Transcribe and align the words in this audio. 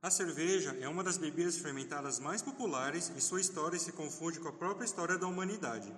A 0.00 0.12
cerveja 0.12 0.78
é 0.80 0.88
uma 0.88 1.02
das 1.02 1.18
bebidas 1.18 1.58
fermentadas 1.58 2.20
mais 2.20 2.40
populares 2.40 3.10
e 3.16 3.20
sua 3.20 3.40
história 3.40 3.76
se 3.80 3.90
confunde 3.90 4.38
com 4.38 4.46
a 4.46 4.52
própria 4.52 4.84
história 4.84 5.18
da 5.18 5.26
humanidade. 5.26 5.92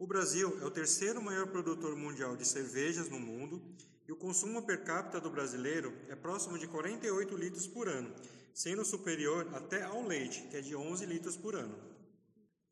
O 0.00 0.06
Brasil 0.06 0.58
é 0.60 0.64
o 0.64 0.70
terceiro 0.70 1.22
maior 1.22 1.46
produtor 1.46 1.94
mundial 1.94 2.36
de 2.36 2.44
cervejas 2.44 3.08
no 3.08 3.20
mundo 3.20 3.62
e 4.08 4.10
o 4.10 4.16
consumo 4.16 4.62
per 4.62 4.82
capita 4.82 5.20
do 5.20 5.30
brasileiro 5.30 5.96
é 6.08 6.16
próximo 6.16 6.58
de 6.58 6.66
48 6.66 7.36
litros 7.36 7.68
por 7.68 7.88
ano, 7.88 8.12
sendo 8.52 8.84
superior 8.84 9.48
até 9.54 9.84
ao 9.84 10.02
leite, 10.02 10.42
que 10.48 10.56
é 10.56 10.60
de 10.60 10.74
11 10.74 11.06
litros 11.06 11.36
por 11.36 11.54
ano. 11.54 11.78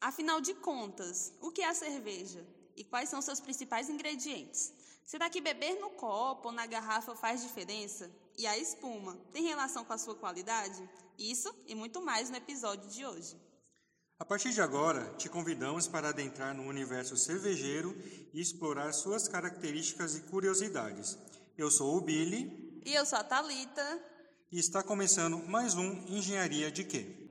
Afinal 0.00 0.40
de 0.40 0.54
contas, 0.54 1.32
o 1.40 1.52
que 1.52 1.62
é 1.62 1.68
a 1.68 1.74
cerveja 1.74 2.44
e 2.76 2.82
quais 2.82 3.08
são 3.08 3.22
seus 3.22 3.38
principais 3.38 3.88
ingredientes? 3.88 4.72
Será 5.06 5.30
que 5.30 5.40
beber 5.40 5.78
no 5.78 5.90
copo 5.90 6.48
ou 6.48 6.54
na 6.54 6.66
garrafa 6.66 7.14
faz 7.14 7.44
diferença? 7.44 8.10
E 8.36 8.46
a 8.46 8.58
espuma 8.58 9.16
tem 9.32 9.44
relação 9.44 9.84
com 9.84 9.92
a 9.92 9.98
sua 9.98 10.14
qualidade? 10.14 10.82
Isso 11.18 11.54
e 11.66 11.74
muito 11.74 12.02
mais 12.02 12.30
no 12.30 12.36
episódio 12.36 12.88
de 12.88 13.06
hoje. 13.06 13.36
A 14.18 14.24
partir 14.24 14.52
de 14.52 14.60
agora, 14.60 15.04
te 15.16 15.28
convidamos 15.28 15.86
para 15.86 16.08
adentrar 16.08 16.54
no 16.54 16.64
universo 16.64 17.16
cervejeiro 17.16 17.96
e 18.32 18.40
explorar 18.40 18.92
suas 18.92 19.28
características 19.28 20.16
e 20.16 20.20
curiosidades. 20.22 21.18
Eu 21.56 21.70
sou 21.70 21.96
o 21.96 22.00
Billy. 22.00 22.82
E 22.84 22.94
eu 22.94 23.06
sou 23.06 23.18
a 23.18 23.24
Talita. 23.24 24.02
E 24.50 24.58
está 24.58 24.82
começando 24.82 25.38
mais 25.48 25.74
um 25.74 26.04
Engenharia 26.08 26.70
de 26.70 26.84
Quê? 26.84 27.23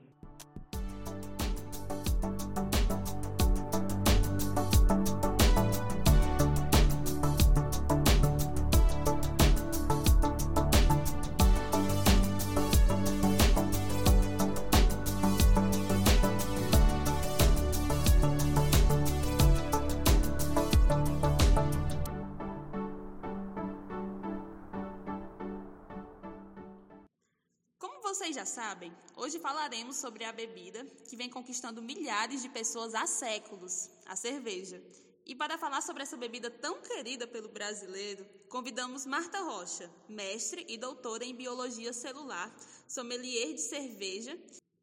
Vocês 28.14 28.36
já 28.36 28.44
sabem, 28.44 28.96
hoje 29.16 29.40
falaremos 29.40 29.96
sobre 29.96 30.22
a 30.22 30.32
bebida 30.32 30.86
que 31.08 31.16
vem 31.16 31.28
conquistando 31.28 31.82
milhares 31.82 32.42
de 32.42 32.48
pessoas 32.48 32.94
há 32.94 33.08
séculos, 33.08 33.90
a 34.06 34.14
cerveja. 34.14 34.80
E 35.26 35.34
para 35.34 35.58
falar 35.58 35.80
sobre 35.80 36.04
essa 36.04 36.16
bebida 36.16 36.48
tão 36.48 36.80
querida 36.80 37.26
pelo 37.26 37.48
brasileiro, 37.48 38.24
convidamos 38.48 39.04
Marta 39.04 39.40
Rocha, 39.40 39.90
mestre 40.08 40.64
e 40.68 40.78
doutora 40.78 41.24
em 41.24 41.34
biologia 41.34 41.92
celular, 41.92 42.54
sommelier 42.86 43.52
de 43.52 43.60
cerveja 43.60 44.38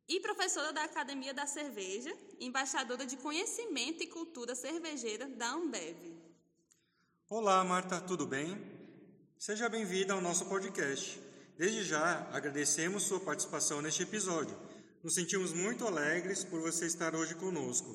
e 0.09 0.19
professora 0.19 0.73
da 0.73 0.83
Academia 0.83 1.33
da 1.33 1.47
Cerveja, 1.47 2.13
embaixadora 2.37 3.05
de 3.05 3.15
conhecimento 3.15 4.03
e 4.03 4.07
cultura 4.07 4.55
cervejeira 4.55 5.25
da 5.29 5.51
Ambev. 5.53 6.17
Olá, 7.29 7.63
Marta, 7.63 8.01
tudo 8.01 8.27
bem? 8.27 8.61
Seja 9.39 9.69
bem-vinda 9.69 10.13
ao 10.13 10.19
nosso 10.19 10.47
podcast. 10.47 11.30
Desde 11.61 11.83
já 11.83 12.27
agradecemos 12.33 13.03
sua 13.03 13.19
participação 13.19 13.83
neste 13.83 14.01
episódio. 14.01 14.57
Nos 15.03 15.13
sentimos 15.13 15.53
muito 15.53 15.85
alegres 15.85 16.43
por 16.43 16.59
você 16.59 16.87
estar 16.87 17.13
hoje 17.13 17.35
conosco. 17.35 17.87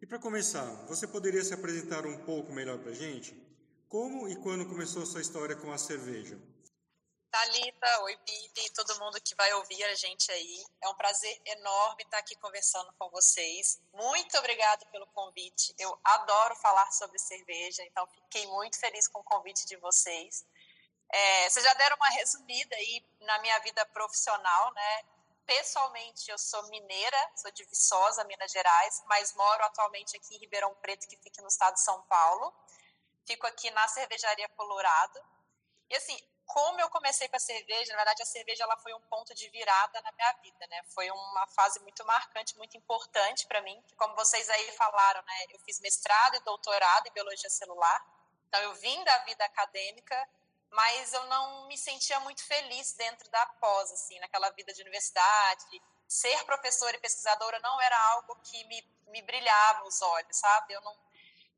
E 0.00 0.06
para 0.06 0.16
começar, 0.16 0.86
você 0.86 1.08
poderia 1.08 1.42
se 1.42 1.52
apresentar 1.52 2.06
um 2.06 2.24
pouco 2.24 2.52
melhor 2.52 2.78
para 2.78 2.92
a 2.92 2.94
gente? 2.94 3.34
Como 3.88 4.28
e 4.28 4.36
quando 4.36 4.68
começou 4.68 5.04
sua 5.04 5.20
história 5.20 5.56
com 5.56 5.72
a 5.72 5.76
cerveja? 5.76 6.38
Talita, 7.32 8.00
oi 8.02 8.16
Billy, 8.24 8.70
todo 8.76 9.00
mundo 9.00 9.20
que 9.20 9.34
vai 9.34 9.52
ouvir 9.54 9.82
a 9.82 9.94
gente 9.96 10.30
aí. 10.30 10.64
É 10.80 10.88
um 10.88 10.94
prazer 10.94 11.36
enorme 11.46 12.04
estar 12.04 12.18
aqui 12.18 12.36
conversando 12.36 12.92
com 12.96 13.10
vocês. 13.10 13.80
Muito 13.92 14.38
obrigada 14.38 14.86
pelo 14.86 15.08
convite. 15.08 15.74
Eu 15.80 15.98
adoro 16.04 16.54
falar 16.62 16.88
sobre 16.92 17.18
cerveja, 17.18 17.82
então 17.82 18.06
fiquei 18.06 18.46
muito 18.46 18.78
feliz 18.78 19.08
com 19.08 19.18
o 19.18 19.24
convite 19.24 19.66
de 19.66 19.76
vocês. 19.78 20.44
É, 21.12 21.50
vocês 21.50 21.64
já 21.64 21.74
deram 21.74 21.96
uma 21.96 22.08
resumida 22.10 22.76
aí 22.76 23.04
na 23.20 23.38
minha 23.40 23.58
vida 23.60 23.84
profissional, 23.86 24.72
né? 24.72 25.02
Pessoalmente, 25.44 26.30
eu 26.30 26.38
sou 26.38 26.62
mineira, 26.68 27.30
sou 27.34 27.50
de 27.50 27.64
Viçosa, 27.64 28.22
Minas 28.24 28.52
Gerais, 28.52 29.02
mas 29.06 29.34
moro 29.34 29.64
atualmente 29.64 30.16
aqui 30.16 30.36
em 30.36 30.38
Ribeirão 30.38 30.72
Preto, 30.76 31.08
que 31.08 31.16
fica 31.16 31.42
no 31.42 31.48
estado 31.48 31.74
de 31.74 31.82
São 31.82 32.00
Paulo. 32.02 32.54
Fico 33.26 33.46
aqui 33.46 33.70
na 33.72 33.88
Cervejaria 33.88 34.48
Colorado. 34.50 35.20
E 35.88 35.96
assim, 35.96 36.16
como 36.46 36.80
eu 36.80 36.88
comecei 36.90 37.28
com 37.28 37.36
a 37.36 37.40
cerveja, 37.40 37.92
na 37.92 37.96
verdade 37.96 38.22
a 38.22 38.26
cerveja 38.26 38.62
ela 38.62 38.76
foi 38.76 38.94
um 38.94 39.00
ponto 39.02 39.34
de 39.34 39.48
virada 39.50 40.00
na 40.02 40.12
minha 40.12 40.32
vida, 40.42 40.66
né? 40.68 40.82
Foi 40.94 41.10
uma 41.10 41.46
fase 41.48 41.80
muito 41.80 42.04
marcante, 42.04 42.56
muito 42.56 42.76
importante 42.76 43.46
para 43.48 43.60
mim, 43.62 43.80
que 43.88 43.96
como 43.96 44.14
vocês 44.14 44.48
aí 44.48 44.72
falaram, 44.72 45.22
né, 45.22 45.44
eu 45.50 45.58
fiz 45.60 45.80
mestrado 45.80 46.36
e 46.36 46.40
doutorado 46.40 47.06
em 47.08 47.12
biologia 47.12 47.50
celular. 47.50 48.04
Então 48.48 48.60
eu 48.62 48.74
vim 48.74 49.02
da 49.04 49.18
vida 49.18 49.44
acadêmica 49.44 50.28
mas 50.70 51.12
eu 51.12 51.24
não 51.24 51.66
me 51.66 51.76
sentia 51.76 52.20
muito 52.20 52.44
feliz 52.44 52.92
dentro 52.92 53.28
da 53.30 53.46
pós, 53.60 53.92
assim, 53.92 54.18
naquela 54.20 54.50
vida 54.50 54.72
de 54.72 54.80
universidade. 54.82 55.82
Ser 56.06 56.44
professora 56.44 56.96
e 56.96 57.00
pesquisadora 57.00 57.58
não 57.60 57.80
era 57.80 57.98
algo 58.12 58.36
que 58.42 58.64
me, 58.64 58.82
me 59.08 59.22
brilhava 59.22 59.84
os 59.84 60.00
olhos, 60.02 60.36
sabe? 60.36 60.74
Eu 60.74 60.80
não 60.82 60.96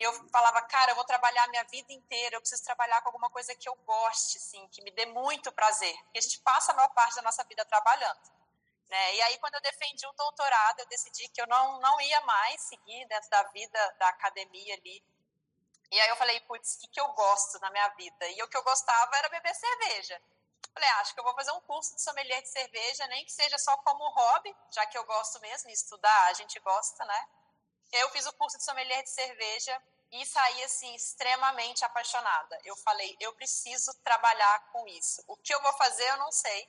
eu 0.03 0.13
falava, 0.31 0.61
cara, 0.63 0.91
eu 0.91 0.97
vou 0.97 1.05
trabalhar 1.05 1.45
a 1.45 1.49
minha 1.49 1.63
vida 1.65 1.93
inteira, 1.93 2.37
eu 2.37 2.41
preciso 2.41 2.65
trabalhar 2.65 3.01
com 3.03 3.09
alguma 3.09 3.31
coisa 3.31 3.55
que 3.55 3.69
eu 3.69 3.75
goste, 3.87 4.39
assim, 4.39 4.67
que 4.69 4.83
me 4.83 4.91
dê 4.91 5.07
muito 5.07 5.53
prazer. 5.53 5.95
Porque 6.05 6.19
a 6.19 6.23
gente 6.23 6.41
passa 6.41 6.73
a 6.73 6.75
maior 6.75 6.89
parte 6.89 7.15
da 7.15 7.23
nossa 7.23 7.45
vida 7.45 7.65
trabalhando. 7.65 8.19
Né? 8.89 9.15
E 9.15 9.23
aí, 9.23 9.39
quando 9.39 9.55
eu 9.55 9.61
defendi 9.61 10.07
o 10.07 10.13
doutorado, 10.13 10.81
eu 10.81 10.87
decidi 10.87 11.29
que 11.29 11.41
eu 11.41 11.47
não, 11.47 11.81
não 11.81 12.01
ia 12.01 12.21
mais 12.23 12.61
seguir 12.63 13.07
dentro 13.07 13.31
da 13.31 13.43
vida 13.45 13.97
da 13.99 14.09
academia 14.09 14.75
ali, 14.75 15.03
e 15.93 16.01
aí 16.01 16.09
eu 16.09 16.17
falei, 16.17 16.41
putz, 16.41 16.75
o 16.75 16.81
que, 16.81 16.89
que 16.89 17.01
eu 17.01 17.09
gosto 17.13 17.61
na 17.61 17.71
minha 17.71 17.89
vida? 17.91 18.27
E 18.29 18.43
o 18.43 18.49
que 18.49 18.57
eu 18.57 18.63
gostava 18.63 19.15
era 19.19 19.29
beber 19.29 19.55
cerveja. 19.55 20.21
Falei, 20.73 20.89
ah, 20.89 21.01
acho 21.01 21.13
que 21.13 21.21
eu 21.21 21.25
vou 21.25 21.35
fazer 21.35 21.53
um 21.53 21.61
curso 21.61 21.95
de 21.95 22.01
sommelier 22.01 22.41
de 22.41 22.49
cerveja, 22.49 23.07
nem 23.09 23.27
que 23.27 23.33
seja 23.33 23.59
só 23.59 23.77
como 23.77 24.09
hobby, 24.09 24.57
já 24.71 24.87
que 24.87 24.97
eu 24.97 25.05
gosto 25.05 25.39
mesmo 25.41 25.69
de 25.69 25.75
estudar, 25.75 26.27
a 26.29 26.33
gente 26.33 26.59
gosta, 26.61 27.05
né? 27.05 27.29
Eu 27.93 28.09
fiz 28.09 28.25
o 28.25 28.33
curso 28.33 28.57
de 28.57 28.65
sommelier 28.65 29.03
de 29.03 29.11
cerveja 29.11 29.83
e 30.11 30.25
saí, 30.25 30.65
assim, 30.65 30.95
extremamente 30.95 31.85
apaixonada. 31.85 32.59
Eu 32.65 32.75
falei, 32.77 33.15
eu 33.21 33.35
preciso 33.35 33.93
trabalhar 34.03 34.71
com 34.73 34.89
isso. 34.89 35.23
O 35.29 35.37
que 35.37 35.55
eu 35.55 35.61
vou 35.61 35.75
fazer, 35.75 36.09
eu 36.09 36.17
não 36.17 36.33
sei, 36.33 36.69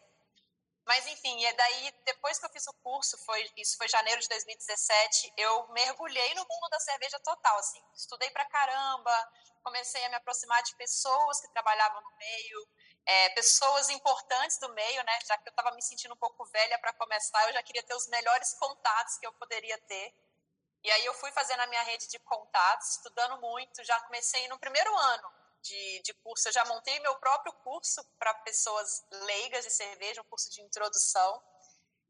mas 0.85 1.07
enfim, 1.07 1.45
e 1.45 1.53
daí 1.53 1.91
depois 2.05 2.37
que 2.37 2.45
eu 2.45 2.49
fiz 2.49 2.67
o 2.67 2.73
curso, 2.83 3.17
foi 3.25 3.49
isso 3.57 3.77
foi 3.77 3.87
janeiro 3.87 4.19
de 4.21 4.27
2017, 4.27 5.33
eu 5.37 5.67
mergulhei 5.69 6.33
no 6.33 6.41
mundo 6.41 6.69
da 6.69 6.79
cerveja 6.79 7.19
total, 7.19 7.57
assim, 7.57 7.81
estudei 7.95 8.29
pra 8.31 8.45
caramba, 8.45 9.31
comecei 9.63 10.03
a 10.05 10.09
me 10.09 10.15
aproximar 10.15 10.61
de 10.63 10.75
pessoas 10.75 11.39
que 11.39 11.47
trabalhavam 11.49 12.01
no 12.01 12.17
meio, 12.17 12.67
é, 13.05 13.29
pessoas 13.29 13.89
importantes 13.89 14.57
do 14.59 14.73
meio, 14.73 15.03
né? 15.03 15.19
Já 15.25 15.37
que 15.37 15.47
eu 15.47 15.51
estava 15.51 15.71
me 15.71 15.81
sentindo 15.81 16.13
um 16.13 16.17
pouco 16.17 16.45
velha 16.45 16.77
para 16.79 16.93
começar, 16.93 17.47
eu 17.47 17.53
já 17.53 17.63
queria 17.63 17.83
ter 17.83 17.95
os 17.95 18.07
melhores 18.07 18.53
contatos 18.55 19.17
que 19.17 19.25
eu 19.25 19.33
poderia 19.33 19.77
ter. 19.79 20.13
E 20.83 20.91
aí 20.91 21.05
eu 21.05 21.13
fui 21.13 21.31
fazendo 21.31 21.61
a 21.61 21.67
minha 21.67 21.81
rede 21.83 22.07
de 22.09 22.19
contatos, 22.19 22.91
estudando 22.91 23.39
muito, 23.39 23.83
já 23.83 23.99
comecei 24.01 24.47
no 24.49 24.59
primeiro 24.59 24.93
ano 24.97 25.42
de, 25.63 26.01
de 26.01 26.13
curso. 26.15 26.47
Eu 26.47 26.53
já 26.53 26.65
montei 26.65 26.99
meu 26.99 27.15
próprio 27.15 27.53
curso 27.63 28.03
para 28.19 28.33
pessoas 28.35 29.03
leigas 29.11 29.63
de 29.63 29.71
cerveja, 29.71 30.21
um 30.21 30.25
curso 30.25 30.49
de 30.51 30.61
introdução. 30.61 31.41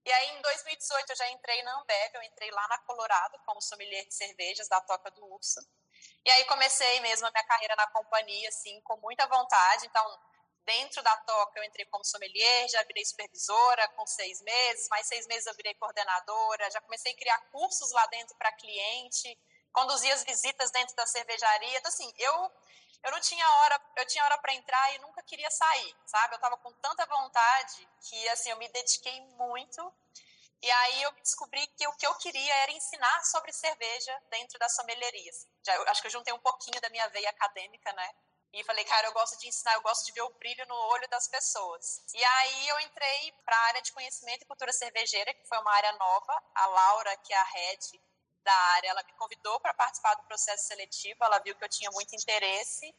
E 0.06 0.12
aí, 0.12 0.38
em 0.38 0.42
2018, 0.42 1.10
eu 1.12 1.16
já 1.16 1.30
entrei 1.30 1.64
na 1.64 1.80
Ambev, 1.80 2.16
eu 2.16 2.24
entrei 2.24 2.52
lá 2.52 2.68
na 2.68 2.78
Colorado 2.80 3.40
como 3.46 3.62
sommelier 3.62 4.06
de 4.06 4.14
cervejas 4.14 4.68
da 4.68 4.82
Toca 4.82 5.10
do 5.12 5.26
Urso. 5.26 5.62
E 6.26 6.32
aí 6.32 6.44
comecei 6.46 7.00
mesmo 7.00 7.28
a 7.28 7.32
minha 7.32 7.44
carreira 7.46 7.76
na 7.76 7.88
companhia, 7.88 8.50
assim, 8.50 8.82
com 8.82 8.98
muita 8.98 9.26
vontade. 9.28 9.86
Então, 9.86 10.20
dentro 10.66 11.02
da 11.02 11.16
Toca, 11.18 11.60
eu 11.60 11.64
entrei 11.64 11.86
como 11.86 12.04
sommelier, 12.04 12.68
já 12.70 12.84
virei 12.84 13.06
supervisora 13.06 13.88
com 13.90 14.06
seis 14.06 14.42
meses, 14.42 14.88
mais 14.90 15.08
seis 15.08 15.26
meses 15.28 15.46
eu 15.46 15.54
virei 15.54 15.74
coordenadora, 15.76 16.72
já 16.72 16.82
comecei 16.82 17.14
a 17.14 17.18
criar 17.18 17.38
cursos 17.52 17.92
lá 17.92 18.06
dentro 18.08 18.36
para 18.36 18.52
cliente, 18.54 19.38
conduzir 19.72 20.12
as 20.12 20.24
visitas 20.24 20.70
dentro 20.72 20.96
da 20.96 21.06
cervejaria. 21.06 21.78
Então, 21.78 21.90
assim, 21.90 22.12
eu 22.18 22.52
eu 23.04 23.12
não 23.12 23.20
tinha 23.20 23.46
hora, 23.60 23.82
eu 23.98 24.06
tinha 24.06 24.24
hora 24.24 24.38
para 24.38 24.54
entrar 24.54 24.96
e 24.96 25.00
nunca 25.00 25.22
queria 25.24 25.50
sair, 25.52 25.96
sabe? 26.06 26.34
Eu 26.34 26.38
estava 26.38 26.58
com 26.58 26.72
tanta 26.74 27.06
vontade 27.06 27.88
que 28.08 28.30
assim 28.30 28.50
eu 28.50 28.58
me 28.58 28.68
dediquei 28.70 29.20
muito. 29.38 29.94
E 30.62 30.72
aí 30.72 31.04
eu 31.04 31.12
descobri 31.12 31.68
que 31.68 31.86
o 31.86 31.94
que 31.98 32.08
eu 32.08 32.16
queria 32.16 32.56
era 32.64 32.72
ensinar 32.72 33.24
sobre 33.26 33.52
cerveja 33.52 34.18
dentro 34.30 34.58
da 34.58 34.70
sommelieria. 34.70 35.30
Assim. 35.30 35.48
Já, 35.66 35.76
eu 35.76 35.90
acho 35.90 36.02
que 36.02 36.08
eu 36.08 36.12
juntei 36.12 36.34
um 36.34 36.40
pouquinho 36.40 36.80
da 36.80 36.90
minha 36.90 37.06
veia 37.10 37.30
acadêmica, 37.30 37.92
né? 37.92 38.10
E 38.54 38.64
falei, 38.64 38.86
cara, 38.86 39.08
eu 39.08 39.14
gosto 39.14 39.38
de 39.40 39.48
ensinar, 39.48 39.74
eu 39.74 39.82
gosto 39.82 40.06
de 40.06 40.14
ver 40.14 40.22
o 40.22 40.30
brilho 40.36 40.66
no 40.68 40.76
olho 40.76 41.08
das 41.10 41.28
pessoas. 41.28 42.02
E 42.14 42.24
aí 42.24 42.68
eu 42.70 42.80
entrei 42.80 43.34
para 43.44 43.58
a 43.58 43.66
área 43.66 43.82
de 43.82 43.92
conhecimento 43.92 44.44
e 44.44 44.46
cultura 44.46 44.72
cervejeira, 44.72 45.34
que 45.34 45.46
foi 45.48 45.58
uma 45.58 45.74
área 45.74 45.92
nova. 45.94 46.42
A 46.56 46.68
Laura, 46.68 47.18
que 47.18 47.34
é 47.34 47.38
a 47.38 47.44
head 47.44 48.02
da 48.44 48.54
área, 48.54 48.90
ela 48.90 49.04
me 49.04 49.14
convidou 49.14 49.60
para 49.60 49.74
participar 49.74 50.16
do 50.16 50.24
processo 50.24 50.68
seletivo, 50.68 51.24
ela 51.24 51.40
viu 51.40 51.56
que 51.56 51.64
eu 51.64 51.70
tinha 51.70 51.90
muito 51.92 52.16
interesse. 52.16 52.94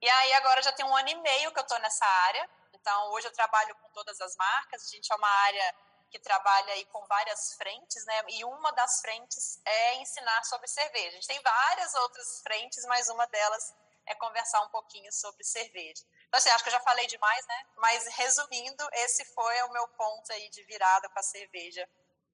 E 0.00 0.08
aí 0.08 0.32
agora 0.34 0.62
já 0.62 0.72
tem 0.72 0.84
um 0.84 0.96
ano 0.96 1.08
e 1.08 1.14
meio 1.16 1.52
que 1.52 1.58
eu 1.58 1.62
estou 1.62 1.78
nessa 1.80 2.04
área. 2.04 2.48
Então 2.72 3.10
hoje 3.12 3.26
eu 3.26 3.32
trabalho 3.32 3.74
com 3.76 3.88
todas 3.90 4.20
as 4.20 4.36
marcas. 4.36 4.84
A 4.84 4.88
gente 4.88 5.12
é 5.12 5.16
uma 5.16 5.28
área 5.28 5.74
que 6.10 6.18
trabalha 6.18 6.74
aí 6.74 6.84
com 6.86 7.06
várias 7.06 7.54
frentes, 7.54 8.04
né? 8.04 8.22
E 8.28 8.44
uma 8.44 8.70
das 8.72 9.00
frentes 9.00 9.60
é 9.64 9.94
ensinar 9.94 10.44
sobre 10.44 10.68
cerveja. 10.68 11.08
A 11.08 11.12
gente 11.12 11.26
tem 11.26 11.40
várias 11.40 11.94
outras 11.94 12.40
frentes, 12.42 12.84
mas 12.84 13.08
uma 13.08 13.26
delas 13.26 13.74
é 14.06 14.14
conversar 14.16 14.60
um 14.62 14.68
pouquinho 14.68 15.10
sobre 15.12 15.42
cerveja. 15.44 16.02
Então, 16.26 16.38
assim, 16.38 16.50
acho 16.50 16.64
que 16.64 16.68
eu 16.68 16.72
já 16.72 16.80
falei 16.80 17.06
demais, 17.06 17.46
né? 17.46 17.64
Mas, 17.76 18.06
resumindo, 18.16 18.86
esse 18.92 19.24
foi 19.26 19.62
o 19.62 19.72
meu 19.72 19.88
ponto 19.88 20.32
aí 20.32 20.50
de 20.50 20.62
virada 20.64 21.08
com 21.08 21.18
a 21.18 21.22
cerveja 21.22 21.88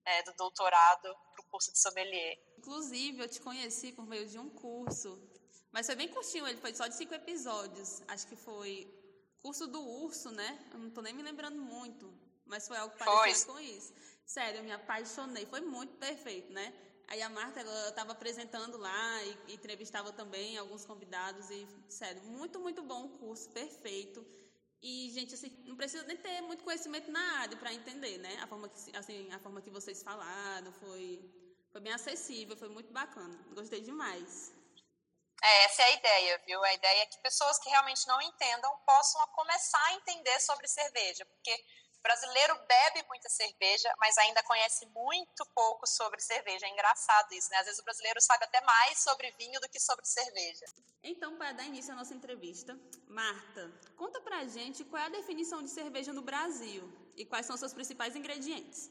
é, 0.09 0.23
do 0.23 0.33
doutorado 0.35 1.15
para 1.33 1.41
o 1.43 1.45
curso 1.51 1.71
de 1.73 1.79
sommelier. 1.79 2.39
Inclusive, 2.59 3.23
eu 3.23 3.29
te 3.29 3.41
conheci 3.41 3.93
por 3.93 4.07
meio 4.07 4.27
de 4.27 4.39
um 4.39 4.49
curso, 4.49 5.21
mas 5.71 5.87
foi 5.87 5.97
bem 5.97 6.09
curtinho, 6.09 6.47
ele 6.49 6.61
foi 6.61 6.75
só 6.75 6.87
de 6.87 6.97
cinco 6.97 7.15
episódios. 7.15 8.03
Acho 8.09 8.27
que 8.27 8.37
foi 8.37 8.89
curso 9.43 9.67
do 9.67 9.81
urso, 9.81 10.31
né? 10.31 10.69
Eu 10.73 10.79
não 10.79 10.91
tô 10.91 11.03
nem 11.03 11.13
me 11.13 11.23
lembrando 11.23 11.61
muito, 11.61 12.13
mas 12.47 12.67
foi 12.67 12.77
algo 12.79 12.97
parecido 12.97 13.53
com 13.53 13.61
isso. 13.61 13.93
Sério, 14.25 14.61
eu 14.61 14.65
me 14.65 14.73
apaixonei, 14.73 15.47
foi 15.47 15.61
muito 15.61 15.95
perfeito, 15.97 16.53
né? 16.53 16.73
Aí 17.07 17.23
a 17.23 17.29
Marta, 17.29 17.61
ela 17.61 17.89
estava 17.89 18.13
apresentando 18.13 18.77
lá 18.77 19.25
e, 19.25 19.39
e 19.49 19.55
entrevistava 19.55 20.13
também 20.13 20.59
alguns 20.59 20.85
convidados 20.85 21.49
e, 21.51 21.67
sério, 21.89 22.23
muito, 22.25 22.59
muito 22.61 22.83
bom 22.83 23.07
o 23.07 23.19
curso, 23.19 23.49
perfeito. 23.51 24.25
E, 24.81 25.11
gente, 25.11 25.35
assim, 25.35 25.51
não 25.67 25.77
precisa 25.77 26.05
nem 26.05 26.17
ter 26.17 26.41
muito 26.43 26.63
conhecimento 26.63 27.11
na 27.11 27.41
área 27.41 27.57
para 27.57 27.75
entender, 27.75 28.19
né? 28.19 28.37
A 28.41 28.47
forma 28.47 28.69
que, 28.69 28.97
assim, 28.97 29.33
a 29.33 29.39
forma 29.41 29.61
que 29.61 29.71
vocês 29.71 30.03
falaram 30.03 30.73
foi, 30.73 31.21
foi 31.73 31.81
bem 31.81 31.93
acessível, 31.93 32.57
foi 32.57 32.69
muito 32.69 32.93
bacana. 32.93 33.37
Gostei 33.55 33.81
demais. 33.81 34.53
É, 35.43 35.65
essa 35.65 35.83
é 35.83 35.85
a 35.85 35.93
ideia, 35.93 36.43
viu? 36.47 36.63
A 36.65 36.75
ideia 36.75 37.03
é 37.03 37.07
que 37.07 37.19
pessoas 37.23 37.59
que 37.59 37.69
realmente 37.69 38.07
não 38.07 38.21
entendam 38.23 38.77
possam 38.87 39.25
começar 39.29 39.85
a 39.87 39.95
entender 39.95 40.41
sobre 40.41 40.67
cerveja, 40.67 41.25
porque 41.27 41.65
o 41.99 42.03
brasileiro 42.03 42.55
bebe 42.67 43.07
muita 43.09 43.29
cerveja, 43.29 43.93
mas 43.99 44.17
ainda 44.19 44.43
conhece 44.45 44.87
muito 44.87 45.45
pouco 45.55 45.87
sobre 45.87 46.21
cerveja. 46.21 46.67
É 46.67 46.71
engraçado 46.71 47.33
isso, 47.33 47.51
né? 47.51 47.59
Às 47.59 47.67
vezes 47.67 47.81
o 47.81 47.85
brasileiro 47.85 48.21
sabe 48.21 48.45
até 48.45 48.61
mais 48.61 49.01
sobre 49.01 49.31
vinho 49.33 49.61
do 49.61 49.69
que 49.69 49.81
sobre 49.81 50.07
cerveja. 50.07 50.65
Então, 51.03 51.37
para 51.37 51.53
dar 51.53 51.65
início 51.65 51.93
à 51.93 51.97
nossa 51.97 52.15
entrevista, 52.15 52.79
Marta, 53.09 53.73
conta 53.97 54.21
pra 54.21 54.47
gente 54.47 54.85
qual 54.85 55.03
é 55.03 55.07
a 55.07 55.11
definição 55.11 55.63
de 55.63 55.71
cerveja 55.71 56.13
no 56.13 56.23
Brasil 56.23 56.89
e 57.17 57.27
quais 57.27 57.47
são 57.47 57.57
seus 57.57 57.75
principais 57.75 58.15
ingredientes. 58.15 58.91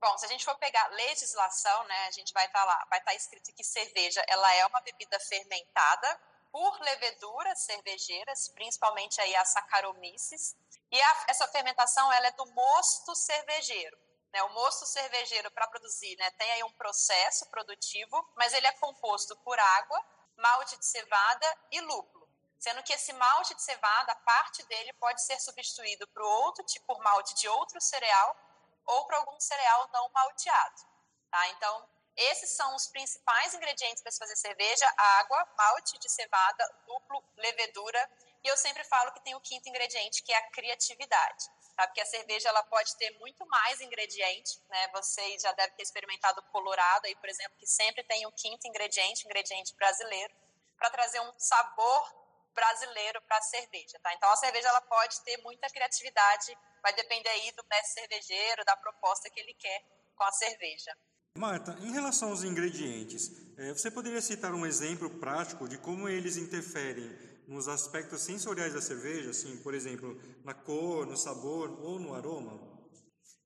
Bom, 0.00 0.16
se 0.18 0.24
a 0.24 0.28
gente 0.28 0.44
for 0.44 0.56
pegar 0.58 0.88
legislação, 0.88 1.84
né, 1.84 2.06
a 2.08 2.10
gente 2.10 2.32
vai 2.32 2.46
estar 2.46 2.60
tá 2.60 2.64
lá, 2.64 2.86
vai 2.88 2.98
estar 2.98 3.10
tá 3.10 3.16
escrito 3.16 3.52
que 3.54 3.62
cerveja, 3.62 4.24
ela 4.26 4.54
é 4.54 4.66
uma 4.66 4.80
bebida 4.80 5.20
fermentada 5.20 6.20
por 6.52 6.80
leveduras 6.80 7.62
cervejeiras, 7.64 8.48
principalmente 8.48 9.20
aí 9.20 9.34
as 9.36 9.52
Saccharomyces, 9.52 10.56
e 10.90 11.00
a, 11.00 11.24
essa 11.28 11.46
fermentação 11.48 12.12
ela 12.12 12.26
é 12.26 12.32
do 12.32 12.46
mosto 12.52 13.14
cervejeiro. 13.14 13.98
Né? 14.32 14.42
O 14.44 14.52
mosto 14.54 14.86
cervejeiro, 14.86 15.50
para 15.50 15.68
produzir, 15.68 16.16
né, 16.16 16.30
tem 16.32 16.50
aí 16.52 16.64
um 16.64 16.72
processo 16.72 17.48
produtivo, 17.50 18.32
mas 18.36 18.52
ele 18.52 18.66
é 18.66 18.72
composto 18.72 19.36
por 19.38 19.58
água, 19.58 20.04
malte 20.36 20.76
de 20.76 20.86
cevada 20.86 21.58
e 21.70 21.80
lúpulo. 21.80 22.28
Sendo 22.58 22.82
que 22.82 22.92
esse 22.92 23.12
malte 23.14 23.54
de 23.54 23.62
cevada, 23.62 24.12
a 24.12 24.16
parte 24.16 24.62
dele 24.66 24.92
pode 24.94 25.22
ser 25.22 25.40
substituído 25.40 26.06
por 26.08 26.22
outro 26.22 26.64
tipo 26.64 26.86
por 26.86 27.02
malte 27.02 27.34
de 27.34 27.48
outro 27.48 27.80
cereal 27.80 28.36
ou 28.84 29.06
por 29.06 29.14
algum 29.14 29.40
cereal 29.40 29.88
não 29.92 30.10
malteado. 30.10 30.82
Tá? 31.30 31.48
Então, 31.48 31.88
esses 32.16 32.50
são 32.50 32.74
os 32.74 32.86
principais 32.88 33.54
ingredientes 33.54 34.02
para 34.02 34.12
se 34.12 34.18
fazer 34.18 34.36
cerveja: 34.36 34.92
água, 34.96 35.48
malte 35.56 35.98
de 35.98 36.08
cevada, 36.08 36.64
lúpulo, 36.86 37.24
levedura 37.36 38.10
e 38.42 38.48
eu 38.48 38.56
sempre 38.56 38.82
falo 38.84 39.12
que 39.12 39.20
tem 39.20 39.34
o 39.34 39.40
quinto 39.40 39.68
ingrediente, 39.68 40.22
que 40.22 40.32
é 40.32 40.36
a 40.36 40.50
criatividade. 40.50 41.44
Tá? 41.76 41.86
Porque 41.86 42.00
a 42.00 42.06
cerveja 42.06 42.48
ela 42.48 42.62
pode 42.62 42.96
ter 42.96 43.10
muito 43.18 43.46
mais 43.46 43.80
ingrediente, 43.80 44.58
né? 44.68 44.88
Vocês 44.88 45.42
já 45.42 45.52
devem 45.52 45.76
ter 45.76 45.82
experimentado 45.82 46.42
colorado 46.44 47.06
aí, 47.06 47.14
por 47.16 47.28
exemplo, 47.28 47.56
que 47.58 47.66
sempre 47.66 48.02
tem 48.04 48.26
o 48.26 48.32
quinto 48.32 48.66
ingrediente, 48.66 49.26
ingrediente 49.26 49.74
brasileiro, 49.76 50.34
para 50.78 50.90
trazer 50.90 51.20
um 51.20 51.32
sabor 51.38 52.20
brasileiro 52.54 53.20
para 53.22 53.36
a 53.36 53.42
cerveja, 53.42 53.98
tá? 54.02 54.12
Então 54.14 54.30
a 54.30 54.36
cerveja 54.36 54.68
ela 54.68 54.80
pode 54.80 55.20
ter 55.22 55.36
muita 55.38 55.68
criatividade, 55.68 56.58
vai 56.82 56.92
depender 56.94 57.28
aí 57.28 57.52
do 57.52 57.64
mestre 57.70 58.00
cervejeiro, 58.00 58.64
da 58.64 58.76
proposta 58.76 59.30
que 59.30 59.38
ele 59.38 59.54
quer 59.54 59.84
com 60.16 60.24
a 60.24 60.32
cerveja. 60.32 60.96
Marta, 61.38 61.76
em 61.80 61.92
relação 61.92 62.30
aos 62.30 62.42
ingredientes, 62.42 63.30
eh, 63.56 63.72
você 63.72 63.90
poderia 63.90 64.20
citar 64.20 64.52
um 64.52 64.66
exemplo 64.66 65.08
prático 65.08 65.68
de 65.68 65.78
como 65.78 66.08
eles 66.08 66.36
interferem 66.36 67.08
nos 67.46 67.68
aspectos 67.68 68.22
sensoriais 68.22 68.74
da 68.74 68.82
cerveja, 68.82 69.30
assim, 69.30 69.56
por 69.62 69.72
exemplo, 69.72 70.20
na 70.44 70.54
cor, 70.54 71.06
no 71.06 71.16
sabor 71.16 71.70
ou 71.84 72.00
no 72.00 72.14
aroma? 72.14 72.58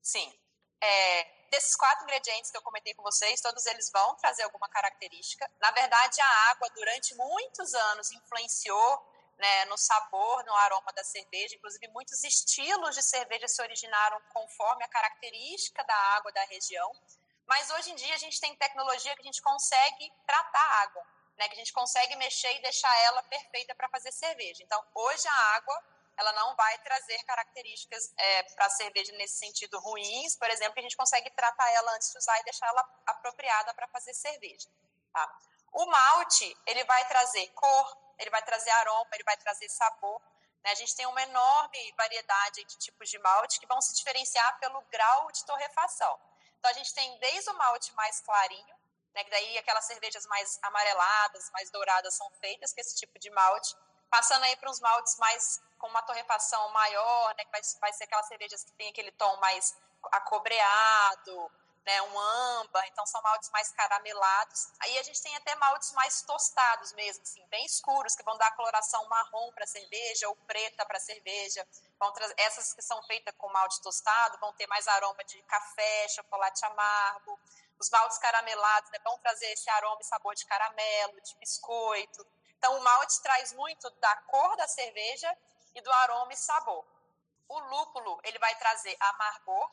Sim. 0.01 0.33
É, 0.81 1.47
desses 1.51 1.75
quatro 1.75 2.03
ingredientes 2.05 2.49
que 2.49 2.57
eu 2.57 2.61
comentei 2.63 2.93
com 2.95 3.03
vocês, 3.03 3.39
todos 3.39 3.65
eles 3.67 3.89
vão 3.91 4.15
trazer 4.15 4.43
alguma 4.43 4.67
característica. 4.67 5.49
Na 5.61 5.71
verdade, 5.71 6.19
a 6.21 6.51
água, 6.51 6.67
durante 6.75 7.15
muitos 7.15 7.73
anos, 7.73 8.11
influenciou 8.11 9.05
né, 9.37 9.65
no 9.65 9.77
sabor, 9.77 10.43
no 10.43 10.53
aroma 10.55 10.91
da 10.93 11.03
cerveja. 11.03 11.55
Inclusive, 11.55 11.87
muitos 11.89 12.23
estilos 12.23 12.95
de 12.95 13.03
cerveja 13.03 13.47
se 13.47 13.61
originaram 13.61 14.19
conforme 14.33 14.83
a 14.83 14.87
característica 14.87 15.83
da 15.83 15.95
água 16.17 16.31
da 16.31 16.43
região. 16.45 16.91
Mas 17.47 17.69
hoje 17.71 17.91
em 17.91 17.95
dia 17.95 18.13
a 18.13 18.17
gente 18.17 18.39
tem 18.39 18.55
tecnologia 18.55 19.15
que 19.15 19.21
a 19.21 19.25
gente 19.25 19.41
consegue 19.41 20.11
tratar 20.25 20.59
a 20.59 20.81
água 20.81 21.05
né, 21.37 21.47
que 21.47 21.53
a 21.53 21.57
gente 21.57 21.73
consegue 21.73 22.15
mexer 22.15 22.53
e 22.55 22.61
deixar 22.61 22.95
ela 23.03 23.21
perfeita 23.23 23.75
para 23.75 23.89
fazer 23.89 24.11
cerveja. 24.11 24.63
Então, 24.63 24.83
hoje 24.93 25.27
a 25.27 25.55
água 25.55 25.83
ela 26.17 26.31
não 26.31 26.55
vai 26.55 26.77
trazer 26.79 27.21
características 27.25 28.13
é, 28.15 28.43
para 28.43 28.67
a 28.67 28.69
cerveja 28.69 29.11
nesse 29.13 29.37
sentido 29.37 29.77
ruins, 29.79 30.35
por 30.37 30.49
exemplo, 30.49 30.73
que 30.73 30.79
a 30.79 30.83
gente 30.83 30.95
consegue 30.95 31.29
tratar 31.31 31.69
ela 31.71 31.93
antes 31.93 32.09
de 32.11 32.17
usar 32.17 32.39
e 32.39 32.43
deixar 32.45 32.67
ela 32.67 32.89
apropriada 33.05 33.73
para 33.73 33.87
fazer 33.89 34.13
cerveja. 34.13 34.69
Tá? 35.11 35.39
O 35.73 35.85
malte 35.87 36.57
ele 36.65 36.85
vai 36.85 37.05
trazer 37.09 37.45
cor, 37.47 37.97
ele 38.17 38.29
vai 38.29 38.41
trazer 38.43 38.69
aroma, 38.71 39.09
ele 39.11 39.25
vai 39.25 39.35
trazer 39.35 39.67
sabor. 39.67 40.21
Né? 40.63 40.71
A 40.71 40.75
gente 40.75 40.95
tem 40.95 41.05
uma 41.05 41.21
enorme 41.21 41.93
variedade 41.97 42.63
de 42.63 42.77
tipos 42.77 43.09
de 43.09 43.19
malte 43.19 43.59
que 43.59 43.67
vão 43.67 43.81
se 43.81 43.93
diferenciar 43.93 44.57
pelo 44.59 44.81
grau 44.83 45.29
de 45.33 45.43
torrefação. 45.43 46.17
Então 46.65 46.73
a 46.73 46.77
gente 46.79 46.95
tem 46.95 47.15
desde 47.19 47.47
o 47.51 47.57
malte 47.59 47.93
mais 47.93 48.19
clarinho, 48.21 48.75
né? 49.13 49.23
Que 49.23 49.29
daí 49.29 49.55
aquelas 49.55 49.85
cervejas 49.85 50.25
mais 50.25 50.57
amareladas, 50.63 51.51
mais 51.51 51.69
douradas 51.69 52.15
são 52.15 52.27
feitas 52.41 52.73
com 52.73 52.81
esse 52.81 52.95
tipo 52.95 53.19
de 53.19 53.29
malte, 53.29 53.75
passando 54.09 54.41
aí 54.45 54.55
para 54.55 54.71
uns 54.71 54.79
maltes 54.79 55.15
mais 55.17 55.61
com 55.77 55.85
uma 55.85 56.01
torrefação 56.01 56.67
maior, 56.69 57.35
né? 57.35 57.45
Que 57.45 57.51
vai, 57.51 57.61
vai 57.79 57.93
ser 57.93 58.05
aquelas 58.05 58.27
cervejas 58.27 58.63
que 58.63 58.71
tem 58.71 58.89
aquele 58.89 59.11
tom 59.11 59.37
mais 59.37 59.77
acobreado, 60.11 61.51
né, 61.85 62.01
um 62.01 62.19
âmbar, 62.19 62.87
então 62.87 63.05
são 63.05 63.21
maltes 63.21 63.49
mais 63.51 63.71
caramelados. 63.71 64.69
Aí 64.79 64.97
a 64.97 65.03
gente 65.03 65.21
tem 65.21 65.35
até 65.35 65.55
maltes 65.55 65.91
mais 65.91 66.21
tostados 66.23 66.91
mesmo, 66.93 67.21
assim, 67.23 67.45
bem 67.47 67.63
escuros, 67.65 68.15
que 68.15 68.23
vão 68.23 68.37
dar 68.37 68.55
coloração 68.55 69.05
marrom 69.07 69.51
para 69.51 69.63
a 69.63 69.67
cerveja 69.67 70.27
ou 70.27 70.35
preta 70.47 70.85
para 70.85 70.97
a 70.97 70.99
cerveja. 70.99 71.65
Vão 71.99 72.13
essas 72.37 72.73
que 72.73 72.81
são 72.81 73.01
feitas 73.03 73.33
com 73.37 73.51
malte 73.51 73.81
tostado 73.81 74.37
vão 74.39 74.53
ter 74.53 74.67
mais 74.67 74.87
aroma 74.87 75.23
de 75.23 75.41
café, 75.43 76.07
chocolate 76.09 76.65
amargo. 76.65 77.39
Os 77.79 77.89
maltes 77.89 78.17
caramelados 78.17 78.89
né, 78.91 78.99
vão 79.03 79.17
trazer 79.19 79.51
esse 79.51 79.69
aroma 79.69 79.99
e 80.01 80.05
sabor 80.05 80.33
de 80.33 80.45
caramelo, 80.45 81.21
de 81.21 81.35
biscoito. 81.37 82.25
Então, 82.57 82.77
o 82.77 82.83
malte 82.83 83.21
traz 83.21 83.53
muito 83.53 83.89
da 83.91 84.15
cor 84.27 84.55
da 84.57 84.67
cerveja 84.67 85.37
e 85.73 85.81
do 85.81 85.91
aroma 85.91 86.33
e 86.33 86.37
sabor. 86.37 86.85
O 87.47 87.59
lúpulo, 87.59 88.19
ele 88.23 88.39
vai 88.39 88.55
trazer 88.55 88.95
amargor, 88.99 89.69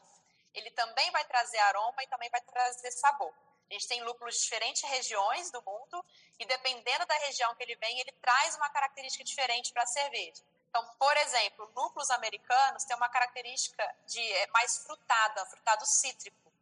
ele 0.54 0.70
também 0.70 1.10
vai 1.10 1.24
trazer 1.24 1.58
aroma 1.58 2.02
e 2.02 2.06
também 2.06 2.28
vai 2.30 2.40
trazer 2.40 2.90
sabor. 2.90 3.32
A 3.70 3.72
gente 3.72 3.88
tem 3.88 4.02
lúpulos 4.02 4.34
de 4.34 4.42
diferentes 4.42 4.82
regiões 4.82 5.50
do 5.50 5.62
mundo 5.62 6.04
e 6.38 6.44
dependendo 6.44 7.06
da 7.06 7.14
região 7.26 7.54
que 7.54 7.62
ele 7.62 7.76
vem, 7.76 8.00
ele 8.00 8.12
traz 8.20 8.54
uma 8.56 8.68
característica 8.68 9.24
diferente 9.24 9.72
para 9.72 9.82
a 9.82 9.86
cerveja. 9.86 10.42
Então, 10.68 10.86
por 10.98 11.16
exemplo, 11.18 11.70
lúpulos 11.74 12.10
americanos 12.10 12.84
têm 12.84 12.96
uma 12.96 13.08
característica 13.08 13.94
de 14.06 14.20
é, 14.20 14.46
mais 14.48 14.78
frutada, 14.78 15.44
frutado 15.46 15.86
cítrico. 15.86 16.52